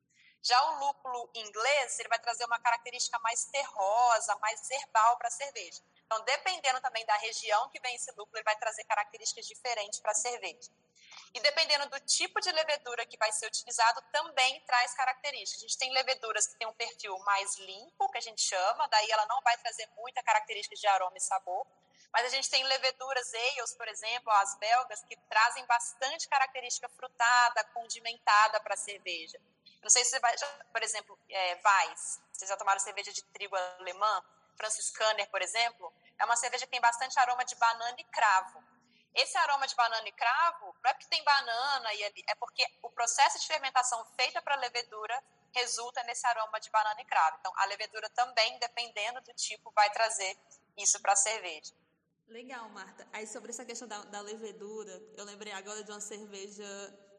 Já 0.43 0.61
o 0.71 0.79
lúpulo 0.79 1.31
inglês, 1.35 1.99
ele 1.99 2.09
vai 2.09 2.19
trazer 2.19 2.45
uma 2.45 2.59
característica 2.59 3.19
mais 3.19 3.45
terrosa, 3.47 4.37
mais 4.37 4.71
herbal 4.71 5.17
para 5.17 5.29
a 5.29 5.31
cerveja. 5.31 5.83
Então, 6.11 6.25
dependendo 6.25 6.81
também 6.81 7.07
da 7.07 7.15
região 7.19 7.69
que 7.69 7.79
vem 7.79 7.95
esse 7.95 8.11
lúpulo, 8.11 8.37
ele 8.37 8.43
vai 8.43 8.57
trazer 8.57 8.83
características 8.83 9.47
diferentes 9.47 10.01
para 10.01 10.11
a 10.11 10.15
cerveja. 10.15 10.69
E 11.33 11.39
dependendo 11.39 11.89
do 11.89 12.01
tipo 12.01 12.41
de 12.41 12.51
levedura 12.51 13.07
que 13.07 13.17
vai 13.17 13.31
ser 13.31 13.47
utilizado, 13.47 14.03
também 14.11 14.61
traz 14.63 14.93
características. 14.95 15.63
A 15.63 15.69
gente 15.69 15.79
tem 15.79 15.93
leveduras 15.93 16.49
que 16.49 16.59
têm 16.59 16.67
um 16.67 16.73
perfil 16.73 17.17
mais 17.21 17.57
limpo, 17.59 18.11
que 18.11 18.19
a 18.19 18.21
gente 18.21 18.43
chama, 18.43 18.89
daí 18.89 19.09
ela 19.09 19.25
não 19.27 19.41
vai 19.43 19.57
trazer 19.59 19.89
muita 19.99 20.21
característica 20.25 20.75
de 20.75 20.85
aroma 20.89 21.17
e 21.17 21.21
sabor. 21.21 21.65
Mas 22.13 22.27
a 22.27 22.29
gente 22.29 22.51
tem 22.51 22.65
leveduras 22.65 23.33
ales, 23.33 23.73
por 23.75 23.87
exemplo, 23.87 24.33
as 24.33 24.59
belgas, 24.59 25.05
que 25.05 25.17
trazem 25.29 25.65
bastante 25.67 26.29
característica 26.29 26.89
frutada, 26.89 27.63
condimentada 27.73 28.59
para 28.59 28.75
a 28.75 28.77
cerveja. 28.77 29.41
Não 29.81 29.89
sei 29.89 30.05
se 30.05 30.11
você 30.11 30.19
vai, 30.19 30.35
por 30.73 30.83
exemplo, 30.83 31.17
é, 31.29 31.55
Weiss, 31.55 32.21
vocês 32.33 32.49
já 32.49 32.57
tomaram 32.57 32.81
cerveja 32.81 33.13
de 33.13 33.23
trigo 33.27 33.55
alemã? 33.79 34.25
Franciscaner, 34.57 35.29
por 35.31 35.43
exemplo, 35.43 35.93
é 36.19 36.25
uma 36.25 36.37
cerveja 36.37 36.65
que 36.67 36.73
tem 36.73 36.81
bastante 36.81 37.19
aroma 37.19 37.45
de 37.45 37.55
banana 37.57 37.97
e 37.99 38.05
cravo. 38.05 38.63
Esse 39.15 39.37
aroma 39.39 39.67
de 39.67 39.75
banana 39.75 40.09
e 40.09 40.13
cravo 40.13 40.75
não 40.83 40.91
é 40.91 40.95
porque 40.95 41.09
tem 41.09 41.25
banana 41.25 41.95
e 41.95 42.03
é 42.03 42.35
porque 42.37 42.65
o 42.83 42.91
processo 42.91 43.41
de 43.41 43.47
fermentação 43.47 44.05
feita 44.17 44.41
para 44.41 44.55
levedura 44.57 45.21
resulta 45.53 46.03
nesse 46.05 46.27
aroma 46.27 46.61
de 46.61 46.71
banana 46.71 47.01
e 47.01 47.05
cravo. 47.05 47.37
Então, 47.41 47.53
a 47.57 47.65
levedura 47.67 48.09
também, 48.11 48.59
dependendo 48.59 49.21
do 49.23 49.33
tipo, 49.35 49.73
vai 49.73 49.91
trazer 49.91 50.37
isso 50.77 51.01
para 51.01 51.13
a 51.13 51.17
cerveja. 51.17 51.75
Legal, 52.29 52.69
Marta. 52.69 53.09
Aí 53.13 53.27
sobre 53.27 53.51
essa 53.51 53.65
questão 53.65 53.89
da, 53.89 53.99
da, 54.05 54.21
levedura, 54.21 55.03
eu 55.17 55.25
lembrei 55.25 55.53
agora 55.53 55.83
de 55.83 55.91
uma 55.91 56.01
cerveja 56.01 56.65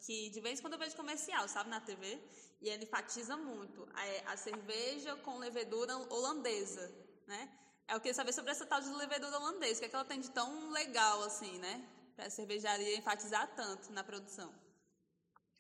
que 0.06 0.30
de 0.30 0.40
vez 0.40 0.60
em 0.60 0.62
quando 0.62 0.74
eu 0.74 0.80
vejo 0.80 0.96
comercial, 0.96 1.46
sabe, 1.50 1.70
na 1.70 1.82
TV, 1.82 2.18
e 2.62 2.70
ele 2.70 2.86
enfatiza 2.86 3.36
muito 3.36 3.86
a, 3.94 4.32
a 4.32 4.38
cerveja 4.38 5.18
com 5.18 5.38
levedura 5.38 5.98
holandesa, 6.10 6.90
né? 7.32 7.50
Eu 7.88 8.00
queria 8.00 8.14
saber 8.14 8.34
sobre 8.34 8.52
essa 8.52 8.66
tal 8.66 8.80
de 8.80 8.90
levedura 8.90 9.38
holandesa, 9.38 9.78
o 9.78 9.80
que, 9.80 9.86
é 9.86 9.90
que 9.90 9.96
ela 9.96 10.06
tem 10.06 10.20
de 10.20 10.30
tão 10.32 10.70
legal 10.72 11.24
assim, 11.24 11.58
né? 11.60 11.84
Para 12.16 12.28
a 12.28 12.30
cervejaria 12.30 12.98
enfatizar 12.98 13.48
tanto 13.56 13.92
na 13.92 14.04
produção. 14.04 14.54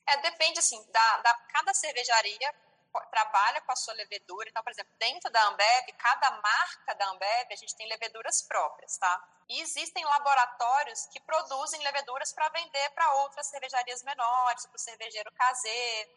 É, 0.07 0.17
depende, 0.21 0.59
assim, 0.59 0.79
da, 0.91 1.17
da 1.17 1.33
cada 1.53 1.73
cervejaria 1.73 2.53
trabalha 3.09 3.61
com 3.61 3.71
a 3.71 3.75
sua 3.75 3.93
levedura. 3.93 4.49
Então, 4.49 4.63
por 4.63 4.71
exemplo, 4.71 4.93
dentro 4.99 5.29
da 5.31 5.47
Ambev, 5.47 5.91
cada 5.97 6.31
marca 6.31 6.93
da 6.95 7.09
Ambev, 7.09 7.47
a 7.51 7.55
gente 7.55 7.75
tem 7.75 7.87
leveduras 7.87 8.41
próprias, 8.47 8.97
tá? 8.97 9.23
E 9.47 9.61
existem 9.61 10.03
laboratórios 10.03 11.05
que 11.07 11.19
produzem 11.21 11.81
leveduras 11.83 12.33
para 12.33 12.49
vender 12.49 12.89
para 12.91 13.13
outras 13.15 13.47
cervejarias 13.47 14.03
menores, 14.03 14.65
para 14.65 14.75
o 14.75 14.79
cervejeiro 14.79 15.31
caseiro. 15.31 16.11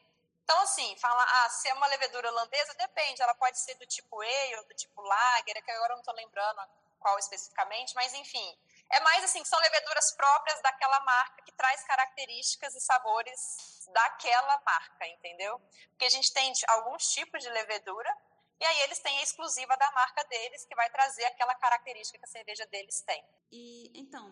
Então, 0.45 0.61
assim, 0.61 0.95
fala, 0.99 1.23
ah, 1.23 1.49
se 1.49 1.69
é 1.69 1.75
uma 1.75 1.87
levedura 1.87 2.29
holandesa, 2.29 2.75
depende, 2.75 3.23
ela 3.23 3.35
pode 3.35 3.59
ser 3.59 3.75
do 3.77 3.87
tipo 3.87 4.21
Ale 4.21 4.57
ou 4.59 4.65
do 4.67 4.75
tipo 4.75 5.01
Lager, 5.01 5.65
que 5.65 5.71
agora 5.71 5.93
eu 5.93 5.97
não 5.97 6.03
estou 6.03 6.15
lembrando 6.15 6.61
qual 7.01 7.19
especificamente, 7.19 7.95
mas 7.95 8.15
enfim, 8.15 8.59
é 8.91 9.01
mais 9.01 9.25
assim, 9.25 9.45
são 9.45 9.59
leveduras 9.61 10.13
próprias 10.13 10.61
daquela 10.63 11.01
marca 11.01 11.43
que 11.43 11.53
traz 11.53 11.83
características 11.85 12.75
e 12.75 12.81
sabores 12.81 13.87
daquela 13.93 14.61
marca, 14.65 15.07
entendeu? 15.09 15.61
Porque 15.91 16.05
a 16.05 16.11
gente 16.11 16.33
tem 16.33 16.53
alguns 16.69 17.11
tipos 17.11 17.43
de 17.43 17.49
levedura 17.51 18.15
e 18.61 18.65
aí 18.65 18.81
eles 18.83 18.99
têm 19.01 19.19
a 19.19 19.23
exclusiva 19.23 19.77
da 19.77 19.91
marca 19.93 20.25
deles 20.25 20.65
que 20.65 20.75
vai 20.75 20.89
trazer 20.91 21.25
aquela 21.25 21.55
característica 21.55 22.19
que 22.19 22.25
a 22.25 22.29
cerveja 22.29 22.67
deles 22.67 23.03
tem. 23.03 23.25
E 23.51 23.91
então, 23.95 24.31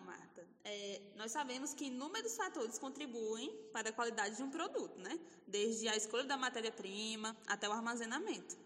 é, 0.65 1.01
nós 1.15 1.31
sabemos 1.31 1.73
que 1.73 1.85
inúmeros 1.85 2.35
fatores 2.35 2.79
contribuem 2.79 3.51
para 3.73 3.89
a 3.89 3.93
qualidade 3.93 4.37
de 4.37 4.43
um 4.43 4.49
produto, 4.49 4.97
né? 4.99 5.19
Desde 5.45 5.87
a 5.89 5.95
escolha 5.95 6.23
da 6.23 6.37
matéria-prima 6.37 7.35
até 7.47 7.67
o 7.67 7.71
armazenamento. 7.71 8.57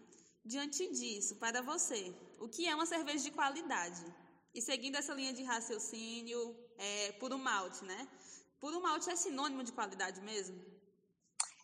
Diante 0.44 0.86
disso, 0.92 1.36
para 1.36 1.60
você, 1.60 2.14
o 2.38 2.48
que 2.48 2.68
é 2.68 2.74
uma 2.74 2.86
cerveja 2.86 3.24
de 3.24 3.30
qualidade? 3.32 4.04
E 4.54 4.62
seguindo 4.62 4.96
essa 4.96 5.12
linha 5.12 5.32
de 5.32 5.42
raciocínio, 5.42 6.56
é, 6.78 7.12
puro 7.12 7.36
malte, 7.38 7.84
né? 7.84 8.08
Puro 8.60 8.80
malte 8.80 9.10
é 9.10 9.16
sinônimo 9.16 9.62
de 9.62 9.72
qualidade 9.72 10.20
mesmo? 10.20 10.58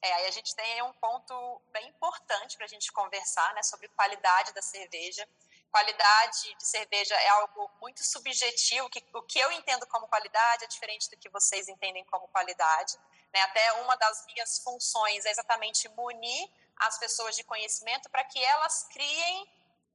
É, 0.03 0.13
aí 0.13 0.27
a 0.27 0.31
gente 0.31 0.55
tem 0.55 0.83
um 0.83 0.93
ponto 0.95 1.63
bem 1.73 1.89
importante 1.89 2.57
para 2.57 2.67
a 2.67 2.69
gente 2.69 2.93
conversar, 2.93 3.55
né, 3.55 3.63
sobre 3.63 3.89
qualidade 3.89 4.53
da 4.53 4.61
cerveja. 4.61 5.27
Qualidade 5.75 6.55
de 6.55 6.67
cerveja 6.69 7.17
é 7.17 7.29
algo 7.31 7.69
muito 7.81 8.05
subjetivo, 8.05 8.89
que 8.89 9.05
o 9.13 9.23
que 9.23 9.41
eu 9.41 9.51
entendo 9.51 9.85
como 9.89 10.07
qualidade 10.07 10.63
é 10.63 10.69
diferente 10.69 11.11
do 11.11 11.17
que 11.17 11.29
vocês 11.29 11.67
entendem 11.67 12.05
como 12.05 12.29
qualidade. 12.29 12.97
Né? 13.33 13.41
Até 13.43 13.73
uma 13.83 13.97
das 13.97 14.25
minhas 14.27 14.61
funções 14.61 15.25
é 15.25 15.33
exatamente 15.33 15.89
munir 15.89 16.49
as 16.77 16.97
pessoas 16.99 17.35
de 17.35 17.43
conhecimento 17.43 18.09
para 18.09 18.23
que 18.23 18.39
elas 18.45 18.85
criem 18.85 19.49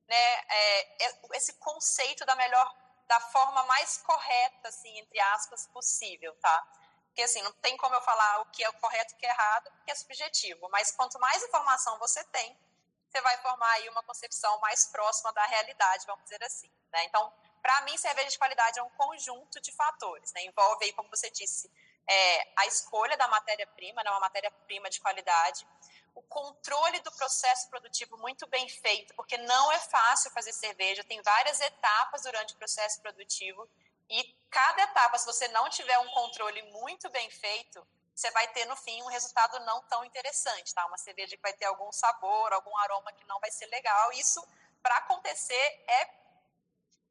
né, 0.05 0.33
é, 0.50 0.98
esse 1.36 1.53
conceito 1.53 2.25
da 2.25 2.36
melhor 2.36 2.75
da 3.07 3.21
forma 3.21 3.63
mais 3.63 4.00
correta, 4.00 4.67
assim, 4.67 5.00
entre 5.00 5.17
aspas, 5.31 5.65
possível, 5.67 6.36
tá? 6.41 6.62
Porque, 7.05 7.21
assim, 7.21 7.41
não 7.41 7.53
tem 7.53 7.77
como 7.77 7.95
eu 7.95 8.01
falar 8.01 8.41
o 8.41 8.45
que 8.48 8.65
é 8.65 8.69
o 8.69 8.74
correto 8.74 9.13
e 9.13 9.15
o 9.15 9.17
que 9.17 9.25
é 9.25 9.29
errado, 9.29 9.71
porque 9.77 9.91
é 9.91 9.95
subjetivo. 9.95 10.67
Mas 10.69 10.91
quanto 10.91 11.17
mais 11.19 11.41
informação 11.41 11.98
você 12.00 12.21
tem, 12.25 12.59
você 13.10 13.22
vai 13.22 13.38
formar 13.38 13.72
aí 13.74 13.89
uma 13.89 14.04
concepção 14.04 14.60
mais 14.60 14.86
próxima 14.88 15.32
da 15.34 15.46
realidade, 15.46 16.06
vamos 16.06 16.24
dizer 16.24 16.44
assim, 16.44 16.72
né? 16.92 17.04
Então, 17.06 17.32
para 17.62 17.82
mim, 17.82 17.98
cerveja 17.98 18.30
de 18.30 18.38
qualidade 18.38 18.80
é 18.80 18.84
um 18.84 18.89
conjunto 18.92 19.60
de 19.60 19.72
fatores, 19.72 20.32
né? 20.34 20.44
Envolve 20.44 20.86
aí, 20.86 20.94
como 20.94 21.10
você 21.10 21.30
disse, 21.30 21.72
é, 22.08 22.54
a 22.56 22.66
escolha 22.68 23.18
da 23.18 23.28
matéria-prima, 23.28 24.04
né? 24.04 24.10
Uma 24.12 24.22
matéria-prima 24.22 24.89
de 24.89 25.00
qualidade, 25.00 25.68
o 26.16 26.22
controle 26.24 27.00
do 27.01 27.12
processo 27.12 27.70
produtivo 27.70 28.18
muito 28.18 28.48
bem 28.48 28.68
feito, 28.68 29.13
porque 29.16 29.38
não 29.38 29.72
é 29.72 29.80
fácil 29.80 30.32
fazer 30.32 30.54
cerveja, 30.54 31.04
tem 31.04 31.22
várias 31.22 31.60
etapas 31.62 32.24
durante 32.24 32.54
o 32.54 32.58
processo 32.58 33.01
produtivo 33.01 33.70
e 34.10 34.24
cada 34.50 34.82
etapa, 34.84 35.18
se 35.18 35.25
você 35.25 35.48
não 35.50 35.70
tiver 35.70 35.98
um 36.00 36.10
controle 36.10 36.62
muito 36.72 37.10
bem 37.12 37.30
feito, 37.30 37.86
você 38.20 38.30
vai 38.32 38.48
ter 38.50 38.66
no 38.66 38.76
fim 38.76 39.02
um 39.02 39.08
resultado 39.08 39.60
não 39.62 39.82
tão 39.84 40.04
interessante, 40.04 40.74
tá? 40.74 40.86
Uma 40.86 40.98
cerveja 40.98 41.38
que 41.38 41.42
vai 41.42 41.54
ter 41.54 41.66
algum 41.66 41.90
sabor, 41.92 42.52
algum 42.52 42.76
aroma 42.80 43.14
que 43.14 43.26
não 43.26 43.40
vai 43.40 43.50
ser 43.50 43.66
legal. 43.68 44.12
Isso, 44.12 44.46
para 44.84 44.98
acontecer, 44.98 45.84
é 45.88 46.20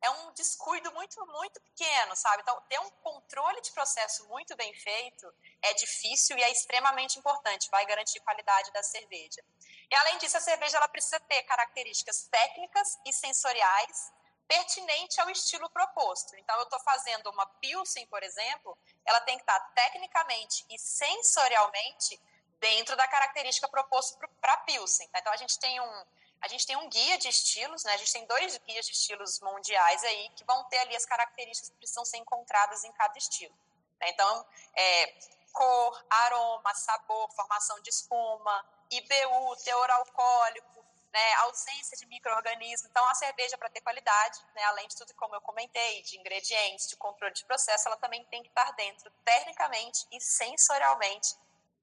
é 0.01 0.11
um 0.11 0.33
descuido 0.33 0.93
muito, 0.93 1.27
muito 1.27 1.61
pequeno, 1.61 2.15
sabe? 2.15 2.43
Então, 2.43 2.61
ter 2.69 2.79
um 2.79 2.91
controle 3.03 3.61
de 3.61 3.73
processo 3.73 4.29
muito 4.29 4.55
bem 4.55 4.73
feito 4.73 5.35
é 5.61 5.75
difícil 5.75 6.39
e 6.39 6.43
é 6.45 6.53
extremamente 6.53 7.19
importante, 7.19 7.69
vai 7.69 7.85
garantir 7.85 8.21
qualidade 8.21 8.71
da 8.71 8.81
cerveja. 8.81 9.43
E, 9.91 9.95
além 9.97 10.19
disso, 10.19 10.37
a 10.37 10.41
cerveja 10.41 10.77
ela 10.77 10.87
precisa 10.87 11.19
ter 11.19 11.43
características 11.43 12.29
técnicas 12.29 12.97
e 13.05 13.13
sensoriais 13.13 14.13
pertinente 14.47 15.21
ao 15.21 15.29
estilo 15.31 15.69
proposto. 15.71 16.37
Então, 16.37 16.57
eu 16.59 16.63
estou 16.63 16.81
fazendo 16.81 17.29
uma 17.31 17.47
Pilsen, 17.61 18.07
por 18.07 18.23
exemplo, 18.23 18.79
ela 19.09 19.21
tem 19.23 19.37
que 19.37 19.43
estar 19.43 19.59
tecnicamente 19.75 20.67
e 20.69 20.79
sensorialmente 20.79 22.21
dentro 22.61 22.95
da 22.95 23.09
característica 23.09 23.67
proposta 23.67 24.19
para 24.41 24.57
Pilsen. 24.59 25.09
Então, 25.15 25.33
a 25.33 25.37
gente 25.37 25.59
tem 25.59 25.81
um 25.81 26.05
a 26.41 26.47
gente 26.47 26.65
tem 26.67 26.77
um 26.77 26.89
guia 26.89 27.19
de 27.19 27.29
estilos, 27.29 27.83
né? 27.83 27.95
A 27.95 27.97
gente 27.97 28.13
tem 28.13 28.25
dois 28.27 28.57
guias 28.59 28.87
de 28.87 28.93
estilos 28.93 29.41
mundiais 29.41 30.05
aí 30.05 30.31
que 30.37 30.45
vão 30.45 30.63
ter 30.65 30.79
ali 30.79 30.95
as 30.95 31.05
características 31.05 31.71
que 31.71 31.77
precisam 31.77 32.05
ser 32.05 32.19
encontradas 32.19 32.85
em 32.85 32.93
cada 32.93 33.19
estilo. 33.19 33.53
Né? 34.01 34.11
Então, 34.11 34.47
é, 34.77 35.15
cor, 35.53 36.07
aroma, 36.09 36.73
sabor, 36.75 37.29
formação 37.33 37.81
de 37.81 37.91
espuma, 37.91 38.65
IBU, 38.89 39.57
teor 39.65 39.91
alcoólico, 39.91 40.78
né, 41.13 41.35
ausência 41.35 41.97
de 41.97 42.07
microorganismos. 42.07 42.91
Então, 42.91 43.05
a 43.09 43.15
cerveja, 43.15 43.57
para 43.57 43.71
ter 43.71 43.81
qualidade, 43.81 44.41
né, 44.55 44.63
além 44.65 44.87
de 44.89 44.97
tudo 44.97 45.15
como 45.15 45.35
eu 45.35 45.41
comentei, 45.41 46.03
de 46.03 46.19
ingredientes, 46.19 46.89
de 46.89 46.97
controle 46.97 47.35
de 47.35 47.45
processo, 47.45 47.89
ela 47.89 47.97
também 47.97 48.25
tem 48.27 48.43
que 48.43 48.49
estar 48.49 48.71
dentro, 48.73 49.11
tecnicamente 49.25 50.07
e 50.13 50.21
sensorialmente, 50.21 51.37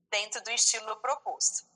dentro 0.10 0.42
do 0.42 0.52
estilo 0.52 0.96
proposto. 0.98 1.68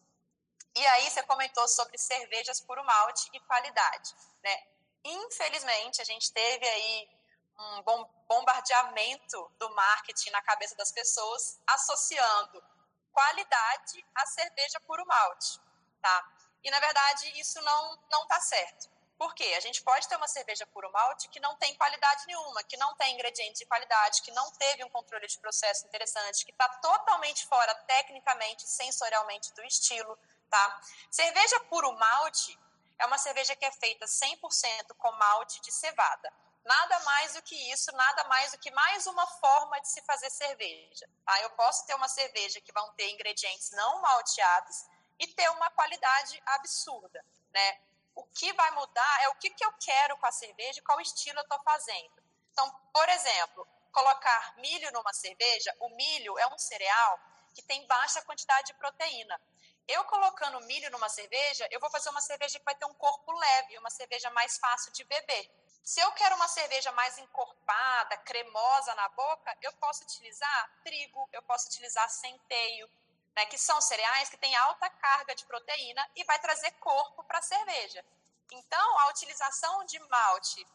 E 0.75 0.85
aí 0.85 1.09
você 1.09 1.23
comentou 1.23 1.67
sobre 1.67 1.97
cervejas 1.97 2.61
puro 2.61 2.83
malte 2.83 3.29
e 3.33 3.39
qualidade, 3.41 4.15
né? 4.43 4.63
Infelizmente, 5.03 6.01
a 6.01 6.05
gente 6.05 6.31
teve 6.31 6.67
aí 6.67 7.09
um 7.57 7.83
bombardeamento 8.27 9.51
do 9.57 9.69
marketing 9.75 10.29
na 10.29 10.41
cabeça 10.41 10.75
das 10.75 10.91
pessoas, 10.91 11.59
associando 11.67 12.63
qualidade 13.11 14.05
à 14.15 14.25
cerveja 14.27 14.79
puro 14.81 15.05
malte, 15.05 15.59
tá? 16.01 16.48
E 16.63 16.71
na 16.71 16.79
verdade 16.79 17.39
isso 17.39 17.61
não 17.61 17.99
não 18.09 18.27
tá 18.27 18.39
certo. 18.39 18.89
Por 19.19 19.35
quê? 19.35 19.53
A 19.57 19.59
gente 19.59 19.83
pode 19.83 20.07
ter 20.07 20.15
uma 20.15 20.29
cerveja 20.29 20.65
puro 20.67 20.89
malte 20.93 21.27
que 21.27 21.41
não 21.41 21.53
tem 21.57 21.75
qualidade 21.75 22.25
nenhuma, 22.25 22.63
que 22.63 22.77
não 22.77 22.95
tem 22.95 23.13
ingredientes 23.13 23.59
de 23.59 23.65
qualidade, 23.65 24.21
que 24.21 24.31
não 24.31 24.49
teve 24.51 24.81
um 24.85 24.89
controle 24.89 25.27
de 25.27 25.37
processo 25.39 25.85
interessante, 25.85 26.45
que 26.45 26.51
está 26.51 26.69
totalmente 26.69 27.45
fora 27.45 27.75
tecnicamente, 27.85 28.65
sensorialmente 28.65 29.53
do 29.53 29.63
estilo, 29.65 30.17
tá? 30.49 30.81
Cerveja 31.11 31.59
puro 31.65 31.91
malte 31.97 32.57
é 32.97 33.05
uma 33.05 33.17
cerveja 33.17 33.57
que 33.57 33.65
é 33.65 33.71
feita 33.71 34.05
100% 34.05 34.95
com 34.97 35.11
malte 35.13 35.59
de 35.61 35.71
cevada. 35.71 36.31
Nada 36.63 36.99
mais 37.01 37.33
do 37.33 37.41
que 37.41 37.55
isso, 37.73 37.91
nada 37.93 38.23
mais 38.25 38.51
do 38.51 38.57
que 38.57 38.71
mais 38.71 39.05
uma 39.07 39.27
forma 39.27 39.81
de 39.81 39.89
se 39.89 40.01
fazer 40.03 40.29
cerveja. 40.29 41.09
Tá? 41.25 41.41
Eu 41.41 41.49
posso 41.51 41.85
ter 41.85 41.95
uma 41.95 42.07
cerveja 42.07 42.61
que 42.61 42.71
vão 42.71 42.89
ter 42.93 43.09
ingredientes 43.09 43.71
não 43.71 44.01
malteados 44.01 44.85
e 45.19 45.27
ter 45.27 45.49
uma 45.51 45.69
qualidade 45.71 46.41
absurda, 46.45 47.23
né? 47.51 47.81
O 48.15 48.23
que 48.23 48.51
vai 48.53 48.71
mudar 48.71 49.23
é 49.23 49.29
o 49.29 49.35
que, 49.35 49.49
que 49.49 49.63
eu 49.63 49.71
quero 49.73 50.17
com 50.17 50.25
a 50.25 50.31
cerveja 50.31 50.79
e 50.79 50.83
qual 50.83 50.99
estilo 50.99 51.39
eu 51.39 51.43
estou 51.43 51.59
fazendo. 51.59 52.23
Então, 52.51 52.69
por 52.91 53.07
exemplo, 53.09 53.67
colocar 53.91 54.55
milho 54.57 54.91
numa 54.91 55.13
cerveja, 55.13 55.75
o 55.79 55.89
milho 55.89 56.37
é 56.37 56.47
um 56.47 56.57
cereal 56.57 57.19
que 57.53 57.61
tem 57.61 57.85
baixa 57.87 58.21
quantidade 58.21 58.67
de 58.67 58.73
proteína. 58.75 59.39
Eu 59.87 60.03
colocando 60.05 60.61
milho 60.61 60.91
numa 60.91 61.09
cerveja, 61.09 61.67
eu 61.71 61.79
vou 61.79 61.89
fazer 61.89 62.09
uma 62.09 62.21
cerveja 62.21 62.59
que 62.59 62.65
vai 62.65 62.75
ter 62.75 62.85
um 62.85 62.93
corpo 62.93 63.31
leve, 63.31 63.77
uma 63.77 63.89
cerveja 63.89 64.29
mais 64.31 64.57
fácil 64.57 64.91
de 64.93 65.03
beber. 65.03 65.49
Se 65.83 65.99
eu 65.99 66.11
quero 66.11 66.35
uma 66.35 66.47
cerveja 66.47 66.91
mais 66.91 67.17
encorpada, 67.17 68.17
cremosa 68.17 68.93
na 68.95 69.09
boca, 69.09 69.57
eu 69.61 69.73
posso 69.73 70.03
utilizar 70.03 70.81
trigo, 70.83 71.27
eu 71.33 71.41
posso 71.41 71.67
utilizar 71.67 72.07
centeio, 72.09 72.89
né, 73.35 73.45
que 73.45 73.57
são 73.57 73.79
cereais 73.81 74.29
que 74.29 74.37
têm 74.37 74.55
alta 74.55 74.89
carga 74.89 75.35
de 75.35 75.45
proteína 75.45 76.09
e 76.15 76.23
vai 76.23 76.39
trazer 76.39 76.71
corpo 76.73 77.23
para 77.23 77.39
a 77.39 77.41
cerveja. 77.41 78.03
Então, 78.51 78.99
a 78.99 79.09
utilização 79.09 79.85
de 79.85 79.99
malte 79.99 80.65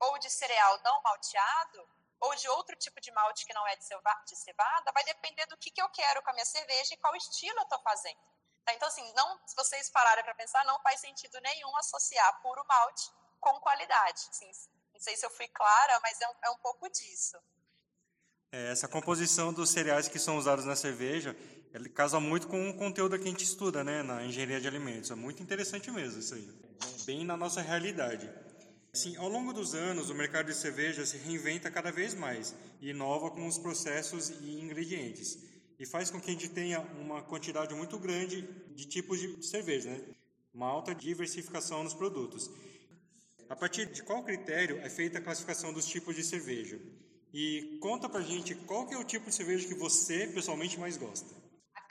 ou 0.00 0.18
de 0.18 0.30
cereal 0.30 0.80
não 0.82 1.02
malteado 1.02 1.88
ou 2.20 2.34
de 2.36 2.48
outro 2.48 2.74
tipo 2.76 3.00
de 3.00 3.10
malte 3.12 3.44
que 3.44 3.52
não 3.52 3.66
é 3.66 3.76
de 3.76 3.84
cevada, 4.36 4.92
vai 4.92 5.04
depender 5.04 5.46
do 5.46 5.56
que, 5.58 5.70
que 5.70 5.82
eu 5.82 5.88
quero 5.90 6.22
com 6.22 6.30
a 6.30 6.32
minha 6.32 6.44
cerveja 6.44 6.94
e 6.94 6.96
qual 6.96 7.14
estilo 7.16 7.58
eu 7.58 7.64
estou 7.64 7.78
fazendo. 7.80 8.18
Tá? 8.64 8.72
Então, 8.72 8.88
assim, 8.88 9.12
não, 9.14 9.38
se 9.46 9.54
vocês 9.54 9.90
pararem 9.90 10.24
para 10.24 10.34
pensar, 10.34 10.64
não 10.64 10.80
faz 10.80 11.00
sentido 11.00 11.38
nenhum 11.40 11.76
associar 11.76 12.40
puro 12.40 12.64
malte 12.66 13.12
com 13.40 13.60
qualidade. 13.60 14.26
Assim, 14.30 14.50
não 14.92 15.00
sei 15.00 15.16
se 15.16 15.26
eu 15.26 15.30
fui 15.30 15.46
clara, 15.48 16.00
mas 16.00 16.18
é 16.20 16.28
um, 16.28 16.34
é 16.44 16.50
um 16.50 16.56
pouco 16.58 16.88
disso. 16.88 17.36
É, 18.50 18.70
essa 18.70 18.88
composição 18.88 19.52
dos 19.52 19.70
cereais 19.70 20.08
que 20.08 20.18
são 20.18 20.38
usados 20.38 20.64
na 20.64 20.76
cerveja, 20.76 21.36
ele 21.74 21.88
casa 21.88 22.20
muito 22.20 22.46
com 22.46 22.70
o 22.70 22.74
conteúdo 22.74 23.18
que 23.18 23.24
a 23.24 23.30
gente 23.30 23.44
estuda, 23.44 23.82
né, 23.82 24.00
na 24.04 24.24
engenharia 24.24 24.60
de 24.60 24.68
alimentos. 24.68 25.10
É 25.10 25.16
muito 25.16 25.42
interessante 25.42 25.90
mesmo 25.90 26.20
isso 26.20 26.34
aí. 26.34 26.48
Bem 27.04 27.24
na 27.24 27.36
nossa 27.36 27.60
realidade. 27.60 28.30
Sim, 28.92 29.16
ao 29.16 29.28
longo 29.28 29.52
dos 29.52 29.74
anos, 29.74 30.08
o 30.08 30.14
mercado 30.14 30.46
de 30.46 30.54
cerveja 30.54 31.04
se 31.04 31.16
reinventa 31.16 31.72
cada 31.72 31.90
vez 31.90 32.14
mais 32.14 32.54
e 32.80 32.90
inova 32.90 33.28
com 33.28 33.44
os 33.48 33.58
processos 33.58 34.30
e 34.40 34.60
ingredientes. 34.60 35.36
E 35.76 35.84
faz 35.84 36.12
com 36.12 36.20
que 36.20 36.30
a 36.30 36.32
gente 36.32 36.48
tenha 36.48 36.80
uma 37.00 37.20
quantidade 37.22 37.74
muito 37.74 37.98
grande 37.98 38.42
de 38.72 38.86
tipos 38.86 39.18
de 39.18 39.44
cerveja, 39.44 39.90
né? 39.90 40.00
uma 40.54 40.68
alta 40.68 40.94
diversificação 40.94 41.82
nos 41.82 41.92
produtos. 41.92 42.48
A 43.50 43.56
partir 43.56 43.86
de 43.86 44.00
qual 44.04 44.22
critério 44.22 44.78
é 44.78 44.88
feita 44.88 45.18
a 45.18 45.20
classificação 45.20 45.72
dos 45.72 45.86
tipos 45.86 46.14
de 46.14 46.22
cerveja? 46.22 46.78
E 47.32 47.78
conta 47.80 48.08
pra 48.08 48.20
gente 48.20 48.54
qual 48.54 48.86
que 48.86 48.94
é 48.94 48.98
o 48.98 49.02
tipo 49.02 49.28
de 49.28 49.34
cerveja 49.34 49.66
que 49.66 49.74
você 49.74 50.28
pessoalmente 50.28 50.78
mais 50.78 50.96
gosta. 50.96 51.43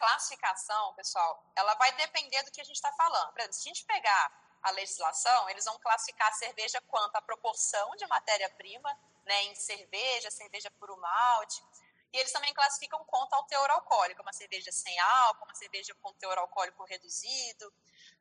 Classificação, 0.04 0.94
pessoal, 0.96 1.42
ela 1.56 1.76
vai 1.76 1.90
depender 1.94 2.44
do 2.44 2.52
que 2.52 2.60
a 2.60 2.64
gente 2.66 2.76
está 2.76 2.92
falando. 2.92 3.32
Por 3.32 3.40
exemplo, 3.40 3.54
se 3.54 3.62
a 3.62 3.72
gente 3.74 3.86
pegar 3.86 4.60
a 4.62 4.70
legislação, 4.72 5.50
eles 5.50 5.64
vão 5.64 5.80
classificar 5.80 6.28
a 6.28 6.34
cerveja 6.34 6.82
quanto 6.90 7.16
à 7.16 7.22
proporção 7.22 7.96
de 7.96 8.06
matéria-prima, 8.08 9.00
né, 9.26 9.44
em 9.44 9.56
cerveja, 9.56 10.30
cerveja 10.30 10.70
puro 10.72 10.98
malte. 10.98 11.64
E 12.12 12.18
eles 12.18 12.34
também 12.34 12.54
classificam 12.54 13.02
quanto 13.06 13.32
ao 13.32 13.46
teor 13.46 13.70
alcoólico, 13.70 14.22
uma 14.22 14.34
cerveja 14.34 14.74
sem 14.74 15.00
álcool, 15.00 15.46
uma 15.46 15.56
cerveja 15.56 15.96
com 16.02 16.12
teor 16.16 16.38
alcoólico 16.38 16.84
reduzido. 16.84 17.74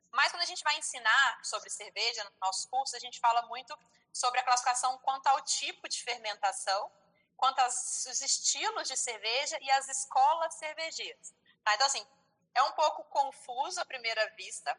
Mas 0.09 0.31
quando 0.31 0.43
a 0.43 0.45
gente 0.45 0.63
vai 0.63 0.77
ensinar 0.77 1.43
sobre 1.43 1.69
cerveja 1.69 2.23
no 2.23 2.31
nosso 2.39 2.69
curso, 2.69 2.95
a 2.95 2.99
gente 2.99 3.19
fala 3.19 3.41
muito 3.47 3.77
sobre 4.13 4.39
a 4.39 4.43
classificação 4.43 4.97
quanto 4.99 5.27
ao 5.27 5.41
tipo 5.41 5.89
de 5.89 6.01
fermentação, 6.01 6.89
quanto 7.35 7.59
aos 7.59 8.05
estilos 8.21 8.87
de 8.87 8.95
cerveja 8.95 9.57
e 9.59 9.69
as 9.69 9.89
escolas 9.89 10.53
cervejeiras. 10.53 11.42
Tá? 11.63 11.75
Então, 11.75 11.87
assim, 11.87 12.05
é 12.53 12.63
um 12.63 12.71
pouco 12.73 13.03
confuso 13.05 13.79
à 13.81 13.85
primeira 13.85 14.27
vista, 14.35 14.77